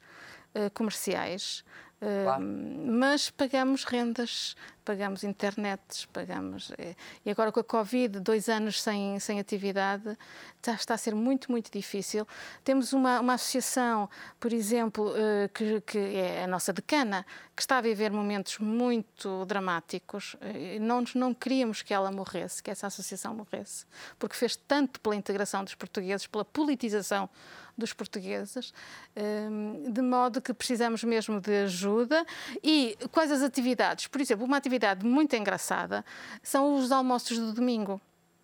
uh, 0.56 0.72
comerciais. 0.74 1.66
Claro. 2.00 2.44
mas 2.44 3.32
pagamos 3.32 3.84
rendas 3.84 4.56
pagamos 4.88 5.22
internets, 5.26 6.06
pagamos. 6.14 6.72
É, 6.78 6.96
e 7.26 7.30
agora 7.30 7.52
com 7.52 7.60
a 7.60 7.64
Covid, 7.64 8.22
dois 8.22 8.48
anos 8.48 8.82
sem, 8.82 9.20
sem 9.20 9.38
atividade, 9.38 10.18
está, 10.56 10.74
está 10.76 10.94
a 10.94 10.98
ser 10.98 11.14
muito, 11.14 11.52
muito 11.52 11.70
difícil. 11.70 12.26
Temos 12.64 12.94
uma, 12.94 13.20
uma 13.20 13.34
associação, 13.34 14.10
por 14.40 14.54
exemplo, 14.54 15.14
eh, 15.14 15.50
que, 15.54 15.82
que 15.82 15.98
é 15.98 16.46
a 16.46 16.48
nossa 16.48 16.72
decana, 16.72 17.26
que 17.54 17.62
está 17.62 17.80
a 17.80 17.82
viver 17.82 18.12
momentos 18.12 18.60
muito 18.60 19.44
dramáticos. 19.46 20.38
Eh, 20.40 20.80
não, 20.80 21.04
não 21.16 21.34
queríamos 21.34 21.82
que 21.82 21.94
ela 21.94 22.10
morresse, 22.10 22.64
que 22.64 22.72
essa 22.72 22.88
associação 22.88 23.36
morresse, 23.36 23.86
porque 24.18 24.38
fez 24.38 24.56
tanto 24.56 25.02
pela 25.02 25.18
integração 25.18 25.66
dos 25.66 25.76
portugueses, 25.76 26.28
pela 26.28 26.46
politização 26.46 27.30
dos 27.78 27.94
portugueses, 27.94 28.74
ehm, 29.16 29.92
de 29.92 30.02
modo 30.02 30.42
que 30.42 30.52
precisamos 30.54 31.04
mesmo 31.04 31.40
de 31.40 31.64
ajuda. 31.64 32.26
E 32.64 32.98
quais 33.12 33.32
as 33.32 33.44
atividades? 33.44 34.08
Por 34.08 34.20
exemplo, 34.20 34.46
uma 34.46 34.58
atividade 34.58 34.77
atividade 34.78 35.06
muito 35.06 35.36
engraçada 35.36 36.06
são 36.42 36.76
os 36.76 36.92
almoços 36.92 37.38
do 37.38 37.52
domingo 37.52 38.00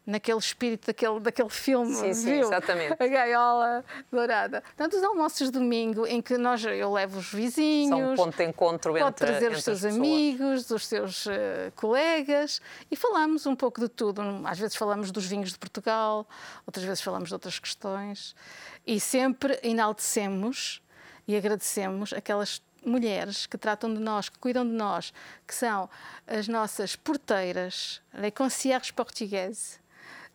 naquele 0.05 0.37
espírito 0.37 0.87
daquele, 0.87 1.17
daquele 1.21 1.49
filme, 1.49 1.95
sim, 1.95 2.13
sim, 2.13 2.25
viu? 2.25 2.47
Exatamente. 2.47 3.01
A 3.01 3.07
gaiola 3.07 3.85
dourada. 4.11 4.59
Portanto, 4.61 4.97
os 4.97 5.03
almoços 5.03 5.49
de 5.49 5.57
domingo 5.57 6.05
em 6.05 6.21
que 6.21 6.37
nós, 6.37 6.61
eu 6.65 6.91
levo 6.91 7.19
os 7.19 7.31
vizinhos. 7.31 7.87
São 7.87 8.11
um 8.11 8.15
ponto 8.15 8.35
de 8.35 8.43
encontro 8.43 8.91
pode 8.91 9.05
entre 9.05 9.25
trazer 9.25 9.45
entre 9.45 9.57
os 9.57 9.63
seus 9.63 9.85
amigos, 9.85 10.69
os 10.69 10.85
seus 10.85 11.25
uh, 11.25 11.31
colegas 11.77 12.61
e 12.91 12.97
falamos 12.97 13.45
um 13.45 13.55
pouco 13.55 13.79
de 13.79 13.87
tudo. 13.87 14.21
Às 14.43 14.59
vezes 14.59 14.75
falamos 14.75 15.09
dos 15.09 15.25
vinhos 15.25 15.53
de 15.53 15.57
Portugal, 15.57 16.27
outras 16.67 16.83
vezes 16.83 17.01
falamos 17.01 17.29
de 17.29 17.35
outras 17.35 17.57
questões 17.57 18.35
e 18.85 18.99
sempre 18.99 19.57
enaltecemos 19.63 20.81
e 21.25 21.37
agradecemos 21.37 22.11
aquelas 22.11 22.61
mulheres 22.85 23.45
que 23.45 23.57
tratam 23.57 23.93
de 23.93 23.99
nós, 23.99 24.29
que 24.29 24.37
cuidam 24.39 24.65
de 24.65 24.73
nós, 24.73 25.13
que 25.47 25.53
são 25.53 25.89
as 26.27 26.47
nossas 26.47 26.95
porteiras, 26.95 28.01
les 28.13 28.31
concierges 28.31 28.91
portugueses, 28.91 29.79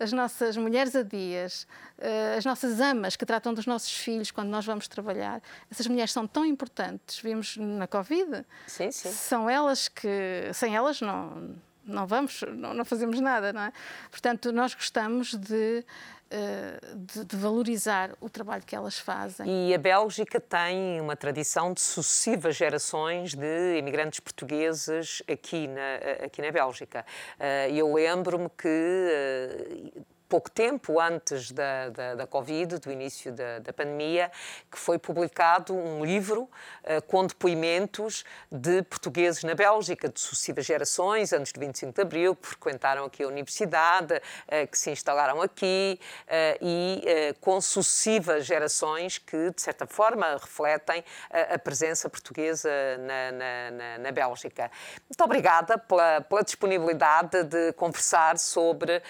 as 0.00 0.12
nossas 0.12 0.56
mulheres 0.56 0.94
a 0.94 1.02
dias, 1.02 1.66
eh, 1.98 2.37
as 2.38 2.44
nossas 2.44 2.80
amas 2.80 3.16
que 3.16 3.26
tratam 3.26 3.52
dos 3.52 3.66
nossos 3.66 3.92
filhos 3.92 4.30
quando 4.30 4.48
nós 4.48 4.64
vamos 4.64 4.87
trabalhar. 4.87 5.42
Essas 5.70 5.87
mulheres 5.87 6.12
são 6.12 6.26
tão 6.26 6.44
importantes. 6.44 7.18
Vimos 7.20 7.56
na 7.56 7.87
Covid. 7.87 8.44
Sim, 8.66 8.92
sim. 8.92 9.11
São 9.11 9.50
elas 9.50 9.88
que, 9.88 10.50
sem 10.54 10.76
elas 10.76 11.00
não 11.00 11.56
não 11.88 12.07
vamos, 12.07 12.42
não, 12.55 12.74
não 12.74 12.85
fazemos 12.85 13.20
nada, 13.20 13.53
não 13.53 13.62
é? 13.62 13.72
Portanto, 14.11 14.53
nós 14.53 14.74
gostamos 14.74 15.35
de 15.35 15.85
eh, 16.31 16.79
de, 16.94 17.24
de, 17.24 17.37
valorizar 17.37 18.11
o 18.20 18.29
trabalho 18.29 18.62
que 18.62 18.77
elas 18.77 18.98
fazem. 18.98 19.70
E 19.70 19.74
a 19.74 19.79
Bélgica 19.79 20.38
tem 20.38 21.01
uma 21.01 21.16
tradição 21.16 21.72
de 21.72 21.81
sucessivas 21.81 22.55
gerações 22.55 23.33
de 23.33 23.79
imigrantes 23.79 24.20
portugueses 24.20 25.22
aqui 25.27 25.66
na, 25.66 26.24
aqui 26.27 26.42
na 26.42 26.53
Bélgica. 26.53 27.07
Eh, 27.40 27.70
eu 27.72 27.94
lembro-me 27.94 28.51
que 28.51 28.68
eh, 28.68 30.03
pouco 30.29 30.51
tempo 30.51 31.01
antes 31.01 31.51
da, 31.51 31.88
da, 31.88 32.14
da 32.14 32.27
Covid, 32.27 32.79
do 32.79 32.93
início 32.93 33.33
da, 33.33 33.61
da, 33.61 33.73
pandemia, 33.73 34.31
que 34.71 34.79
foi 34.79 34.99
publicado 34.99 35.75
um 35.75 36.05
livro 36.05 36.43
uh, 36.43 37.03
com 37.07 37.27
depoimentos 37.27 38.25
de 38.53 38.83
portugueses 38.83 39.43
na 39.43 39.55
Bélgica, 39.55 40.09
de 40.09 40.21
sucessivas 40.21 40.67
gerações, 40.67 41.33
antes 41.33 41.53
do 41.53 41.61
25 41.61 41.95
de 41.95 42.03
Abril, 42.03 42.37
que 42.37 42.47
frequentaram 42.47 43.05
aqui 43.07 43.23
a 43.23 43.29
universidade, 43.29 44.14
uh, 44.14 44.67
que 44.71 44.79
se 44.79 44.91
instalaram 44.91 45.41
aqui 45.41 45.99
uh, 46.25 46.59
e 46.61 47.35
com 47.41 47.61
sucessivas 47.61 48.45
gerações 48.45 49.19
que, 49.19 49.51
de 49.51 49.62
certa 49.62 49.87
forma, 49.87 50.33
refletem 50.33 51.05
a 51.31 51.59
presença 51.59 52.09
portuguesa 52.11 52.71
na, 52.99 53.33
na, 53.33 53.71
na, 53.71 53.99
na, 53.99 54.12
Bélgica. 54.12 54.71
Muito 55.09 55.25
obrigada 55.25 55.79
pela, 55.79 56.21
pela 56.21 56.43
disponibilidade 56.43 57.45
de 57.45 57.73
conversar 57.75 58.38
sobre 58.38 59.03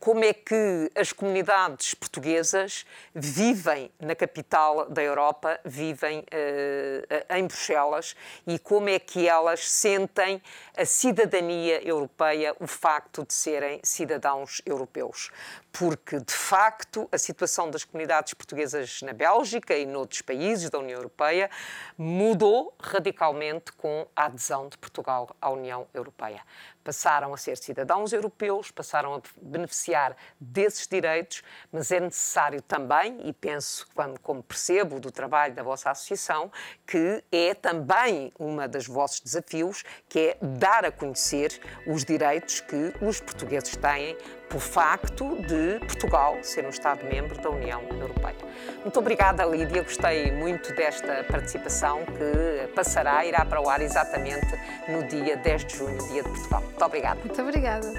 como 0.00 0.24
é 0.26 0.34
que 0.34 0.90
as 0.94 1.12
comunidades 1.12 1.94
portuguesas 1.94 2.84
vivem 3.14 3.90
na 4.00 4.14
capital 4.14 4.88
da 4.90 5.02
Europa, 5.02 5.58
vivem 5.64 6.20
uh, 6.20 7.34
em 7.36 7.46
Bruxelas, 7.46 8.14
e 8.46 8.58
como 8.58 8.88
é 8.88 8.98
que 8.98 9.28
elas 9.28 9.68
sentem 9.68 10.42
a 10.76 10.84
cidadania 10.84 11.86
europeia, 11.86 12.54
o 12.60 12.66
facto 12.66 13.24
de 13.24 13.32
serem 13.32 13.80
cidadãos 13.82 14.60
europeus 14.66 15.30
porque, 15.78 16.18
de 16.18 16.32
facto, 16.32 17.06
a 17.12 17.18
situação 17.18 17.70
das 17.70 17.84
comunidades 17.84 18.32
portuguesas 18.32 19.02
na 19.02 19.12
Bélgica 19.12 19.76
e 19.76 19.84
noutros 19.84 20.22
países 20.22 20.70
da 20.70 20.78
União 20.78 20.96
Europeia 20.96 21.50
mudou 21.98 22.74
radicalmente 22.80 23.72
com 23.72 24.06
a 24.16 24.24
adesão 24.24 24.70
de 24.70 24.78
Portugal 24.78 25.36
à 25.38 25.50
União 25.50 25.86
Europeia. 25.92 26.42
Passaram 26.86 27.34
a 27.34 27.36
ser 27.36 27.56
cidadãos 27.56 28.12
europeus, 28.12 28.70
passaram 28.70 29.16
a 29.16 29.20
beneficiar 29.42 30.16
desses 30.38 30.86
direitos, 30.86 31.42
mas 31.72 31.90
é 31.90 31.98
necessário 31.98 32.62
também, 32.62 33.28
e 33.28 33.32
penso, 33.32 33.88
como 34.22 34.40
percebo 34.40 35.00
do 35.00 35.10
trabalho 35.10 35.52
da 35.52 35.64
vossa 35.64 35.90
associação, 35.90 36.48
que 36.86 37.24
é 37.32 37.54
também 37.54 38.32
uma 38.38 38.68
dos 38.68 38.86
vossos 38.86 39.18
desafios, 39.18 39.82
que 40.08 40.20
é 40.20 40.38
dar 40.40 40.84
a 40.84 40.92
conhecer 40.92 41.60
os 41.88 42.04
direitos 42.04 42.60
que 42.60 42.94
os 43.02 43.20
portugueses 43.20 43.74
têm 43.76 44.16
por 44.48 44.60
facto 44.60 45.36
de 45.42 45.78
Portugal 45.80 46.38
ser 46.42 46.64
um 46.64 46.70
Estado-membro 46.70 47.40
da 47.40 47.50
União 47.50 47.82
Europeia. 47.90 48.36
Muito 48.82 48.98
obrigada, 48.98 49.44
Lídia. 49.44 49.82
Gostei 49.82 50.30
muito 50.32 50.74
desta 50.74 51.24
participação 51.24 52.04
que 52.04 52.72
passará, 52.74 53.24
irá 53.24 53.44
para 53.44 53.60
o 53.60 53.68
ar 53.68 53.80
exatamente 53.80 54.46
no 54.88 55.02
dia 55.04 55.36
10 55.36 55.64
de 55.64 55.76
junho, 55.76 55.98
dia 56.08 56.22
de 56.22 56.28
Portugal. 56.28 56.62
Muito 56.62 56.84
obrigada. 56.84 57.20
Muito 57.20 57.42
obrigada. 57.42 57.92